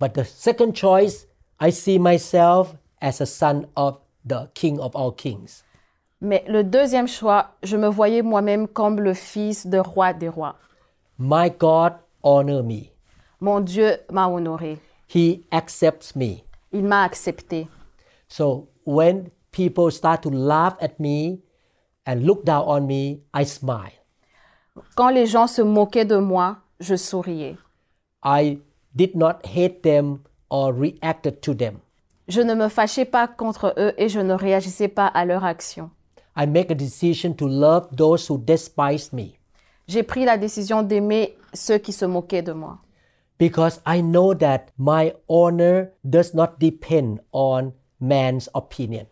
But 0.00 0.14
the 0.14 0.24
second 0.24 0.72
choice, 0.74 1.26
I 1.60 1.70
see 1.70 1.98
myself 1.98 2.76
as 3.02 3.20
a 3.20 3.26
son 3.26 3.66
of 3.76 3.98
the 4.26 4.48
King 4.54 4.80
of 4.80 4.96
all 4.96 5.12
kings. 5.12 5.62
Mais 6.22 6.44
le 6.48 6.64
deuxième 6.64 7.06
choix, 7.06 7.50
je 7.62 7.76
me 7.76 7.88
voyais 7.88 8.22
moi-même 8.22 8.68
comme 8.68 8.98
le 8.98 9.12
fils 9.12 9.66
de 9.66 9.78
roi 9.78 10.14
des 10.14 10.30
rois. 10.30 10.56
My 11.18 11.50
God 11.50 11.92
honor 12.22 12.62
me. 12.62 12.86
Mon 13.38 13.60
Dieu 13.60 13.98
m'a 14.10 14.28
honoré. 14.28 14.78
He 15.14 15.42
accepts 15.50 16.16
me. 16.16 16.38
Il 16.72 16.84
m'a 16.84 17.02
accepté. 17.02 17.68
So 18.28 18.68
when 18.86 19.30
people 19.52 19.90
start 19.90 20.22
to 20.22 20.30
laugh 20.30 20.76
at 20.80 20.98
me 20.98 21.40
and 22.06 22.22
look 22.24 22.44
down 22.44 22.64
on 22.66 22.86
me, 22.86 23.20
I 23.34 23.44
smile. 23.44 23.92
Quand 24.94 25.10
les 25.10 25.26
gens 25.26 25.46
se 25.48 25.62
moquaient 25.62 26.04
de 26.04 26.18
moi, 26.18 26.58
je 26.80 26.96
souriais. 26.96 27.56
I 28.22 28.58
did 28.94 29.14
not 29.16 29.44
hate 29.44 29.82
them 29.82 30.20
or 30.50 30.72
reacted 30.72 31.40
to 31.42 31.54
them. 31.54 31.80
Je 32.28 32.40
ne 32.42 32.54
me 32.54 32.68
fâchais 32.68 33.04
pas 33.06 33.26
contre 33.26 33.74
eux 33.78 33.92
et 33.96 34.08
je 34.08 34.20
ne 34.20 34.34
réagissais 34.34 34.88
pas 34.88 35.06
à 35.06 35.24
leur 35.24 35.44
action. 35.44 35.90
I 36.36 36.46
make 36.46 36.70
a 36.70 36.74
decision 36.74 37.32
to 37.34 37.48
love 37.48 37.88
those 37.96 38.28
who 38.28 38.38
despise 38.38 39.12
me 39.12 39.32
J'ai 39.88 40.02
pris 40.02 40.24
la 40.24 40.36
décision 40.36 40.82
d'aimer 40.82 41.36
ceux 41.54 41.78
qui 41.78 41.92
se 41.92 42.04
moquaient 42.04 42.42
de 42.42 42.52
moi. 42.52 42.78
because 43.38 43.80
I 43.86 44.00
know 44.02 44.34
that 44.34 44.66
my 44.76 45.14
honor 45.28 45.90
does 46.04 46.34
not 46.34 46.58
depend 46.60 47.20
on 47.32 47.72
man's 48.00 48.48
opinion. 48.54 49.06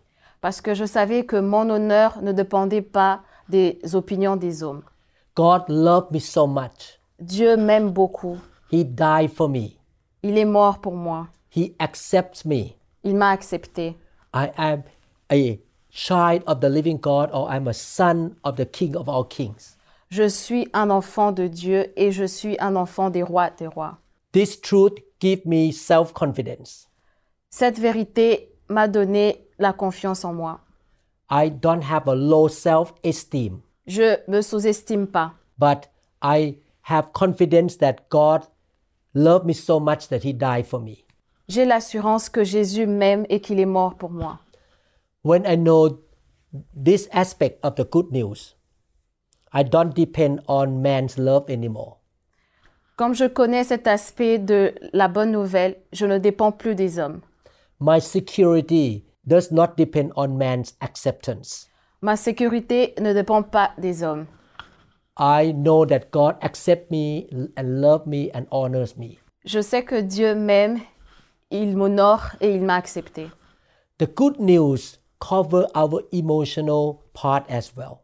Parce 0.47 0.61
que 0.61 0.75
je 0.75 0.85
savais 0.85 1.27
que 1.27 1.35
mon 1.35 1.69
honneur 1.71 2.23
ne 2.23 2.31
dépendait 2.31 2.81
pas 2.81 3.23
des 3.49 3.81
opinions 3.95 4.37
des 4.37 4.63
hommes. 4.63 4.85
God 5.35 5.65
loved 5.67 6.13
me 6.13 6.21
so 6.21 6.47
much. 6.47 7.01
Dieu 7.19 7.57
m'aime 7.57 7.91
beaucoup. 7.91 8.39
He 8.71 8.85
died 8.85 9.33
for 9.35 9.49
me. 9.49 9.71
Il 10.23 10.39
est 10.39 10.45
mort 10.45 10.79
pour 10.81 10.95
moi. 10.95 11.27
He 11.51 11.75
accepts 11.81 12.45
me. 12.45 12.77
Il 13.03 13.17
m'a 13.17 13.31
accepté. 13.31 13.97
I 14.33 14.53
am 14.57 14.85
a 15.33 15.59
child 15.91 16.45
of 16.47 16.61
the 16.61 16.69
living 16.69 17.01
God 17.01 17.29
or 17.33 17.53
I'm 17.53 17.67
a 17.67 17.73
son 17.73 18.37
of 18.45 18.55
the 18.55 18.67
King 18.67 18.95
of 18.95 19.09
all 19.09 19.25
kings. 19.25 19.77
Je 20.11 20.29
suis 20.29 20.69
un 20.73 20.91
enfant 20.91 21.33
de 21.33 21.49
Dieu 21.49 21.93
et 21.97 22.13
je 22.13 22.25
suis 22.25 22.57
un 22.61 22.77
enfant 22.77 23.11
des 23.11 23.25
rois 23.25 23.51
des 23.51 23.67
rois. 23.67 23.99
This 24.31 24.61
truth 24.61 24.95
gives 25.19 25.45
me 25.45 25.73
self-confidence. 25.73 26.87
Cette 27.51 27.81
vérité 27.81 28.53
m'a 28.69 28.87
donné 28.87 29.46
la 29.59 29.73
confiance 29.73 30.25
en 30.25 30.35
moi. 30.35 30.61
I 31.31 31.51
don't 31.51 31.83
have 31.83 32.09
a 32.09 32.15
low 32.15 32.49
self-esteem, 32.49 33.61
Je 33.87 34.17
me 34.29 34.43
sous-estime 34.43 35.07
pas, 35.07 35.33
but 35.59 35.89
I 36.23 36.59
have 36.83 37.13
confidence 37.13 37.79
that 37.79 38.09
God 38.11 38.43
loved 39.15 39.47
me 39.47 39.53
so 39.53 39.81
much 39.81 40.09
that 40.09 40.25
he 40.25 40.33
died 40.33 40.67
for 40.67 40.81
me. 40.81 41.05
J'ai 41.49 41.65
l'assurance 41.65 42.29
que 42.29 42.45
Jésus 42.45 42.87
m'aime 42.87 43.25
et 43.29 43.41
qu'il 43.41 43.61
est 43.61 43.67
mort 43.67 43.95
pour 43.97 44.11
moi. 44.11 44.41
When 45.23 45.45
I 45.47 45.57
know 45.57 46.01
this 46.75 47.09
aspect 47.13 47.59
of 47.63 47.77
the 47.77 47.85
good 47.85 48.11
news, 48.13 48.55
I 49.53 49.63
don't 49.63 49.95
depend 49.95 50.41
on 50.49 50.83
man's 50.83 51.17
love 51.17 51.49
anymore. 51.49 51.99
Comme 52.97 53.15
je 53.15 53.27
connais 53.27 53.65
cet 53.65 53.87
aspect 53.87 54.39
de 54.39 54.75
la 54.93 55.09
bonne 55.09 55.31
nouvelle, 55.31 55.77
je 55.93 56.07
ne 56.07 56.19
dépends 56.19 56.53
plus 56.53 56.75
des 56.75 56.99
hommes. 56.99 57.21
My 57.81 58.01
security 58.01 59.06
does 59.27 59.51
not 59.51 59.77
depend 59.77 60.13
on 60.17 60.39
man's 60.39 60.75
acceptance. 60.81 61.69
Ma 62.03 62.17
sécurité 62.17 62.95
ne 63.01 63.13
dépend 63.13 63.43
pas 63.43 63.73
des 63.79 64.03
hommes. 64.03 64.27
I 65.19 65.53
know 65.53 65.87
that 65.87 66.11
God 66.11 66.37
accepts 66.43 66.91
me 66.91 67.27
and 67.57 67.81
loves 67.81 68.07
me 68.07 68.31
and 68.35 68.47
honors 68.51 68.97
me. 68.97 69.19
Je 69.45 69.63
sais 69.63 69.83
que 69.83 70.03
Dieu 70.03 70.35
m'aime, 70.35 70.81
il 71.51 71.77
m'honore 71.77 72.37
et 72.41 72.55
il 72.55 72.63
m'a 72.63 72.75
accepté. 72.75 73.31
The 73.99 74.07
good 74.07 74.39
news 74.39 74.99
cover 75.19 75.67
our 75.75 76.03
emotional 76.13 77.01
part 77.15 77.45
as 77.49 77.73
well. 77.75 78.03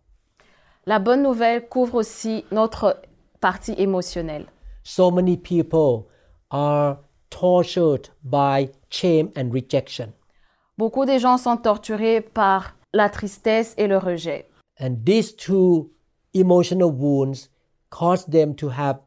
La 0.87 0.99
bonne 0.99 1.23
nouvelle 1.23 1.69
couvre 1.69 1.97
aussi 1.97 2.45
notre 2.51 3.03
partie 3.41 3.75
émotionnelle. 3.77 4.47
So 4.83 5.11
many 5.11 5.37
people 5.37 6.09
are 6.51 6.99
tortured 7.31 8.09
by 8.25 8.71
shame 8.89 9.31
and 9.37 9.53
rejection. 9.53 10.13
Beaucoup 10.79 11.05
de 11.05 11.19
gens 11.19 11.37
sont 11.37 11.57
torturés 11.57 12.21
par 12.21 12.77
la 12.93 13.09
tristesse 13.09 13.75
et 13.77 13.87
le 13.87 13.99
rejet. 13.99 14.49
And 14.81 14.97
these 15.05 15.37
two 15.37 15.91
emotional 16.35 16.91
wounds 16.91 17.51
cause 17.91 18.25
them 18.27 18.55
to 18.57 18.71
have 18.71 19.01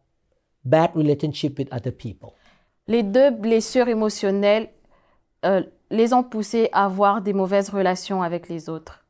bad 0.63 0.91
relationship 0.95 1.57
with 1.57 1.67
other 1.71 1.91
people. 1.91 2.33
Les 2.87 3.03
deux 3.03 3.31
blessures 3.31 3.87
émotionnelles 3.87 4.69
euh, 5.43 5.63
les 5.89 6.13
ont 6.13 6.23
poussés 6.23 6.69
à 6.71 6.85
avoir 6.85 7.21
des 7.21 7.33
mauvaises 7.33 7.69
relations 7.69 8.21
avec 8.21 8.47
les 8.47 8.69
autres. 8.69 9.03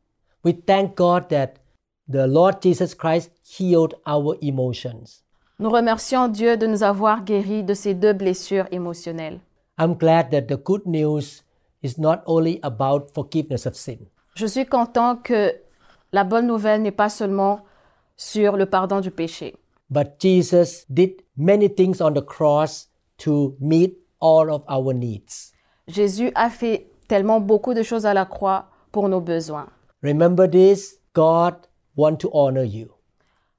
We 0.44 0.54
thank 0.66 0.96
God 0.96 1.28
that 1.30 1.56
the 2.08 2.28
Lord 2.28 2.62
Jesus 2.62 2.96
Christ 2.96 3.32
healed 3.44 3.96
our 4.06 4.36
emotions. 4.42 5.24
Nous 5.60 5.70
remercions 5.70 6.28
Dieu 6.28 6.58
de 6.58 6.68
nous 6.68 6.84
avoir 6.84 7.24
guéris 7.24 7.64
de 7.64 7.74
ces 7.74 7.94
deux 7.94 8.14
blessures 8.14 8.68
émotionnelles. 8.72 9.40
I'm 9.80 9.96
glad 9.96 10.30
that 10.32 10.44
the 10.44 10.58
good 10.62 10.86
news 10.86 11.44
is 11.86 11.98
not 11.98 12.22
only 12.26 12.60
about 12.64 13.12
forgiveness 13.14 13.66
of 13.66 13.76
sin, 13.76 14.00
Je 14.36 14.48
suis 14.48 14.66
content 14.66 15.16
que 15.24 15.54
la 16.12 16.24
bonne 16.24 16.48
nouvelle 16.48 16.82
n'est 16.82 16.92
pas 16.92 17.10
seulement 17.10 17.62
sur 18.18 18.58
le 18.58 18.66
pardon 18.66 19.00
du 19.00 19.12
péché, 19.12 19.56
but 19.90 20.20
Jesus 20.20 20.86
did 20.90 21.22
many 21.38 21.70
things 21.70 22.02
on 22.02 22.12
the 22.14 22.26
cross 22.26 22.90
to 23.18 23.56
meet 23.60 23.98
all 24.20 24.50
of 24.50 24.64
our 24.68 24.94
needs. 24.94 25.52
Jésus 25.88 26.32
a 26.36 26.50
fait 26.50 26.88
tellement 27.08 27.40
beaucoup 27.40 27.74
de 27.74 27.84
choses 27.84 28.06
à 28.06 28.14
la 28.14 28.26
croix 28.26 28.66
pour 28.92 29.08
nos 29.10 29.22
besoins. 29.22 29.68
Remember 30.04 30.50
this 30.50 31.00
God 31.14 31.56
want 31.96 32.18
to 32.18 32.30
honor 32.34 32.64
you. 32.66 32.90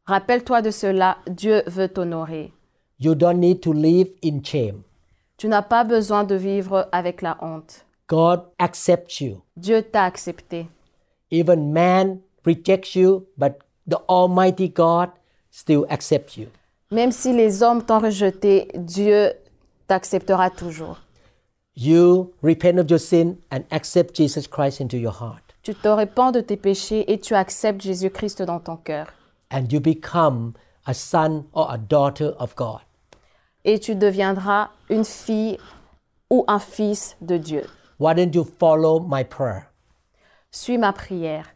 Rappelle-toi 0.06 0.62
de 0.62 0.70
cela, 0.70 1.18
Dieu 1.28 1.62
veut 1.66 1.88
t'honorer. 1.88 2.52
You 2.98 3.14
don't 3.14 3.38
need 3.38 3.60
to 3.62 3.72
live 3.72 4.08
in 4.24 4.42
shame. 4.42 4.82
Tu 5.36 5.48
n'as 5.48 5.62
pas 5.62 5.84
besoin 5.84 6.24
de 6.24 6.34
vivre 6.34 6.88
avec 6.92 7.22
la 7.22 7.36
honte. 7.42 7.86
God 8.09 8.45
accepts 8.59 9.21
you. 9.21 9.42
Dieu 9.57 9.83
t'a 9.83 10.05
accepté. 10.05 10.69
Even 11.31 11.73
man 11.73 12.21
rejects 12.45 12.95
you, 12.95 13.27
but 13.37 13.59
the 13.87 13.99
Almighty 14.09 14.69
God 14.69 15.11
still 15.51 15.87
accepts 15.90 16.37
you. 16.37 16.49
Même 16.90 17.11
si 17.11 17.33
les 17.33 17.62
hommes 17.62 17.83
t'ont 17.85 17.99
rejeté, 17.99 18.69
Dieu 18.75 19.33
t'acceptera 19.88 20.51
toujours. 20.51 20.99
You 21.75 22.33
repent 22.42 22.79
of 22.79 22.88
your 22.88 23.01
sin 23.01 23.38
and 23.51 23.64
accept 23.71 24.16
Jesus 24.16 24.47
Christ 24.47 24.81
into 24.81 24.97
your 24.97 25.12
heart. 25.12 25.55
Tu 25.62 25.75
te 25.75 25.88
répands 25.88 26.31
de 26.31 26.40
tes 26.40 26.57
péchés 26.57 27.11
et 27.12 27.19
tu 27.19 27.35
acceptes 27.35 27.83
Jésus-Christ 27.83 28.40
dans 28.42 28.61
ton 28.61 28.77
cœur. 28.77 29.09
And 29.51 29.66
you 29.71 29.81
become 29.81 30.53
a 30.87 30.95
son 30.95 31.45
or 31.53 31.71
a 31.71 31.77
daughter 31.77 32.31
of 32.38 32.55
God. 32.55 32.81
Et 33.64 33.81
tu 33.81 33.97
deviendras 33.97 34.71
une 34.88 35.05
fille 35.05 35.59
ou 36.31 36.45
un 36.47 36.61
fils 36.61 37.16
de 37.21 37.37
Dieu. 37.37 37.64
Why 37.98 38.14
don't 38.14 38.35
you 38.35 38.44
follow 38.44 39.00
my 39.00 39.22
prayer? 39.24 39.70
Suis 40.50 40.78
ma 40.78 40.92
prière. 40.92 41.46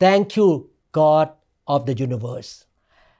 Thank 0.00 0.36
you, 0.36 0.70
God 0.92 1.30
of 1.66 1.86
the 1.86 1.94
universe. 1.94 2.66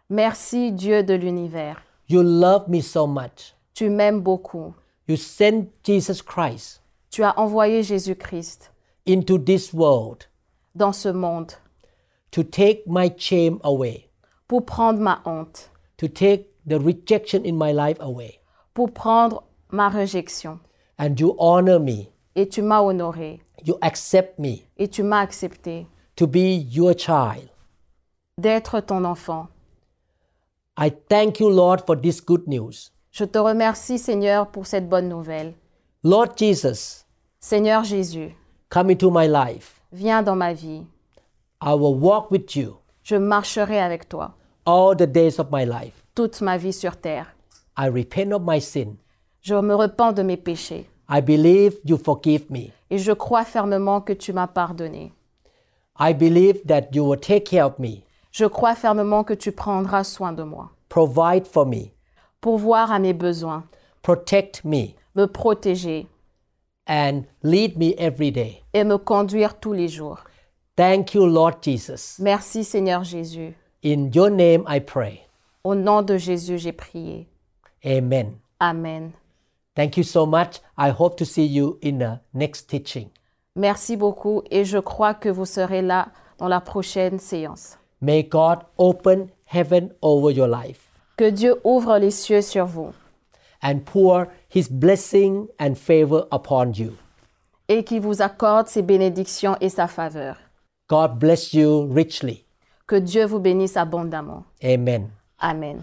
Merci 0.09 0.71
Dieu 0.73 1.03
de 1.03 1.17
l'univers. 1.17 1.77
You 2.07 2.23
love 2.23 2.69
me 2.69 2.81
so 2.81 3.07
much. 3.07 3.55
Tu 3.75 3.89
m'aimes 3.89 4.23
beaucoup. 4.23 4.75
You 5.07 5.17
sent 5.17 5.69
Jesus 5.85 6.23
Christ 6.23 6.81
Tu 7.11 7.23
as 7.23 7.35
envoyé 7.37 7.83
Jésus-Christ 7.83 8.71
into 9.07 9.37
this 9.37 9.73
world 9.75 10.27
dans 10.75 10.93
ce 10.95 11.09
monde 11.13 11.53
to 12.31 12.43
take 12.43 12.87
my 12.87 13.11
shame 13.19 13.61
away, 13.63 14.09
pour 14.49 14.65
prendre 14.65 14.99
ma 14.99 15.21
honte, 15.27 15.69
to 15.99 16.09
take 16.09 16.49
the 16.67 16.79
rejection 16.81 17.45
in 17.45 17.59
my 17.59 17.71
life 17.73 17.99
away. 18.01 18.41
pour 18.75 18.91
prendre 18.91 19.45
ma 19.71 19.91
réjection. 19.91 20.59
And 20.99 21.19
you 21.21 21.37
honor 21.39 21.79
me. 21.79 22.12
Et 22.35 22.49
tu 22.49 22.63
m'as 22.63 22.81
honoré. 22.83 23.41
You 23.65 23.77
accept 23.81 24.39
me 24.39 24.57
Et 24.79 24.89
tu 24.89 25.03
m'as 25.03 25.21
accepté 25.21 25.87
to 26.17 26.27
be 26.27 26.65
your 26.71 26.95
child. 26.97 27.49
d'être 28.39 28.81
ton 28.81 29.05
enfant. 29.05 29.49
I 30.79 30.91
thank 31.09 31.39
you, 31.41 31.51
Lord, 31.51 31.85
for 31.87 31.97
this 32.01 32.21
good 32.25 32.47
news. 32.49 32.91
Je 33.11 33.25
te 33.25 33.39
remercie 33.39 33.99
Seigneur 33.99 34.51
pour 34.51 34.67
cette 34.67 34.89
bonne 34.89 35.09
nouvelle. 35.09 35.55
Lord 36.03 36.37
Jesus, 36.37 37.05
Seigneur 37.41 37.85
Jésus, 37.85 38.35
come 38.71 38.91
into 38.91 39.11
my 39.11 39.29
life. 39.29 39.81
viens 39.93 40.23
dans 40.23 40.35
ma 40.37 40.55
vie. 40.55 40.87
I 41.63 41.75
will 41.75 41.95
walk 42.01 42.31
with 42.31 42.57
you 42.57 42.79
Je 43.05 43.17
marcherai 43.17 43.79
avec 43.79 44.09
toi 44.09 44.35
all 44.65 44.97
the 44.97 45.07
days 45.07 45.39
of 45.39 45.49
my 45.53 45.65
life. 45.67 46.03
toute 46.15 46.41
ma 46.41 46.57
vie 46.57 46.73
sur 46.73 46.97
terre. 46.97 47.35
I 47.79 47.89
repent 47.89 48.33
of 48.33 48.43
my 48.45 48.61
sin. 48.61 48.97
Je 49.43 49.55
me 49.55 49.75
repens 49.75 50.13
de 50.13 50.23
mes 50.23 50.37
péchés 50.39 50.89
I 51.15 51.21
believe 51.21 51.75
you 51.85 51.99
forgive 51.99 52.51
me. 52.51 52.71
et 52.91 52.99
je 52.99 53.13
crois 53.13 53.45
fermement 53.45 54.01
que 54.01 54.13
tu 54.15 54.33
m'as 54.33 54.47
pardonné. 54.47 55.13
I 55.99 56.15
believe 56.15 56.65
that 56.67 56.89
you 56.95 57.05
will 57.05 57.21
take 57.21 57.45
care 57.45 57.67
of 57.67 57.79
me, 57.79 58.03
Je 58.31 58.47
crois 58.47 58.75
fermement 58.75 59.25
que 59.25 59.35
tu 59.35 59.53
prendras 59.53 60.05
soin 60.05 60.33
de 60.33 60.43
moi, 60.43 60.71
provide 60.89 61.47
for 61.47 61.67
me, 61.67 61.91
pourvoir 62.41 62.91
à 62.91 62.99
mes 62.99 63.13
besoins, 63.13 63.65
protect 64.03 64.65
me, 64.65 64.95
me 65.15 65.27
protéger 65.27 66.07
and 66.89 67.25
lead 67.43 67.77
me 67.77 67.95
every 67.99 68.31
day. 68.33 68.63
et 68.73 68.85
me 68.85 68.97
conduire 68.97 69.61
tous 69.61 69.75
les 69.75 69.89
jours. 69.89 70.19
Thank 70.77 71.13
you, 71.15 71.27
Lord 71.27 71.57
Jesus. 71.63 72.19
Merci 72.19 72.65
Seigneur 72.65 73.05
Jésus. 73.05 73.55
In 73.85 74.11
your 74.15 74.31
name 74.31 74.65
I 74.67 74.81
pray. 74.81 75.21
Au 75.63 75.75
nom 75.75 76.01
de 76.03 76.17
Jésus, 76.17 76.57
j'ai 76.59 76.73
prié. 76.73 77.29
Amen. 77.85 78.39
Amen. 78.59 79.13
Thank 79.75 79.97
you 79.97 80.03
so 80.05 80.27
much. 80.27 80.61
I 80.77 80.91
hope 80.91 81.17
to 81.17 81.25
see 81.25 81.47
you 81.47 81.79
in 81.83 81.99
the 81.99 82.21
next 82.35 82.69
teaching. 82.69 83.09
Merci 83.57 83.97
beaucoup 83.97 84.43
et 84.51 84.65
je 84.65 84.79
crois 84.79 85.15
que 85.15 85.29
vous 85.29 85.47
serez 85.47 85.83
là 85.83 86.09
dans 86.39 86.49
la 86.49 86.61
prochaine 86.61 87.19
séance. 87.19 87.79
May 88.01 88.23
God 88.25 88.59
open 88.79 89.29
heaven 89.47 89.91
over 90.03 90.31
your 90.33 90.49
life 90.49 90.89
Que 91.17 91.31
Dieu 91.31 91.57
ouvre 91.65 91.99
les 91.99 92.11
cieux 92.11 92.43
sur 92.43 92.67
vous 92.67 92.93
and 93.63 93.81
pour 93.85 94.25
his 94.55 94.69
blessing 94.71 95.47
and 95.61 95.75
favor 95.77 96.27
upon 96.33 96.73
you. 96.75 96.93
et 97.69 97.85
qu'il 97.85 98.01
vous 98.01 98.21
accorde 98.23 98.67
ses 98.69 98.83
bénédictions 98.83 99.57
et 99.61 99.69
sa 99.69 99.87
faveur. 99.87 100.37
God 100.89 101.19
bless 101.19 101.53
you 101.55 101.87
richly. 101.93 102.45
Que 102.87 102.97
Dieu 102.97 103.25
vous 103.25 103.39
bénisse 103.39 103.77
abondamment. 103.77 104.45
Amen. 104.63 105.09
Amen. 105.39 105.83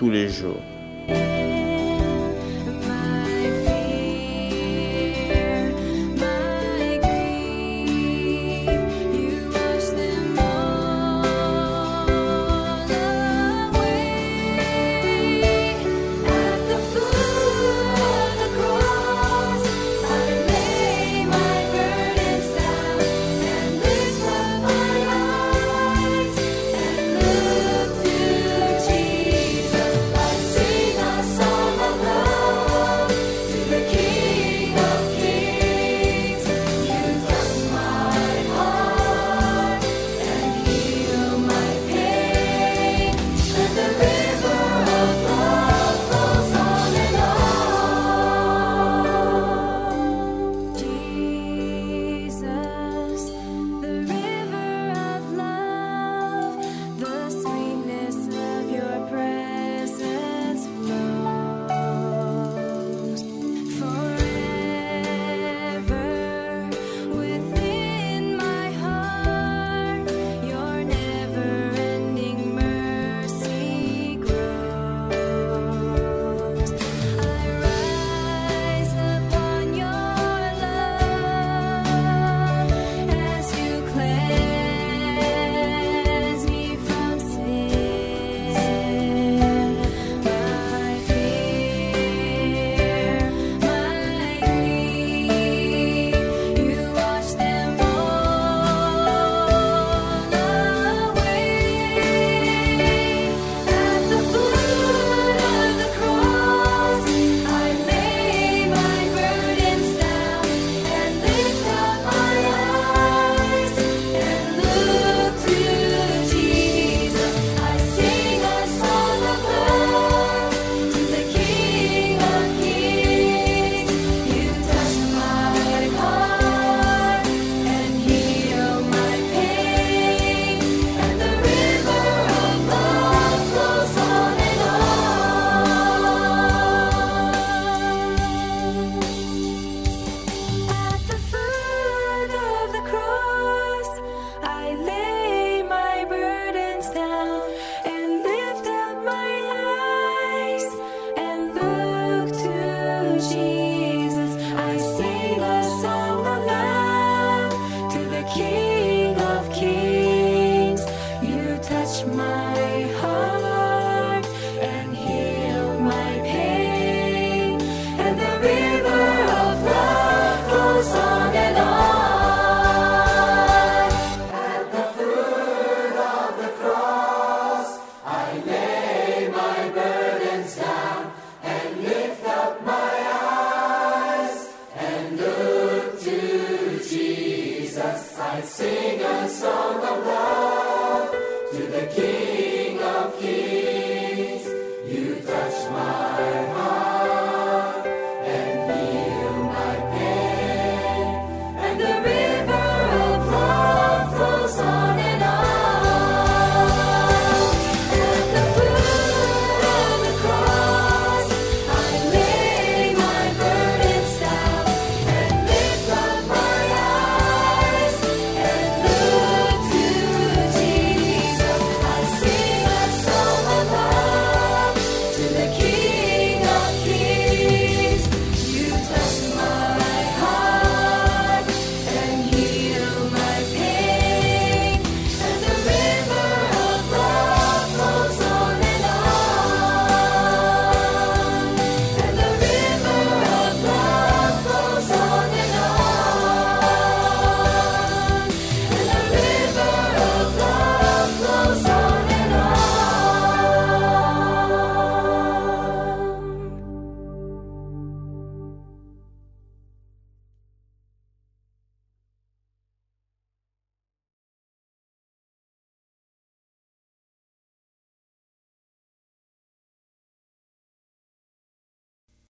tous 0.00 0.08
les 0.08 0.30
jours. 0.30 0.62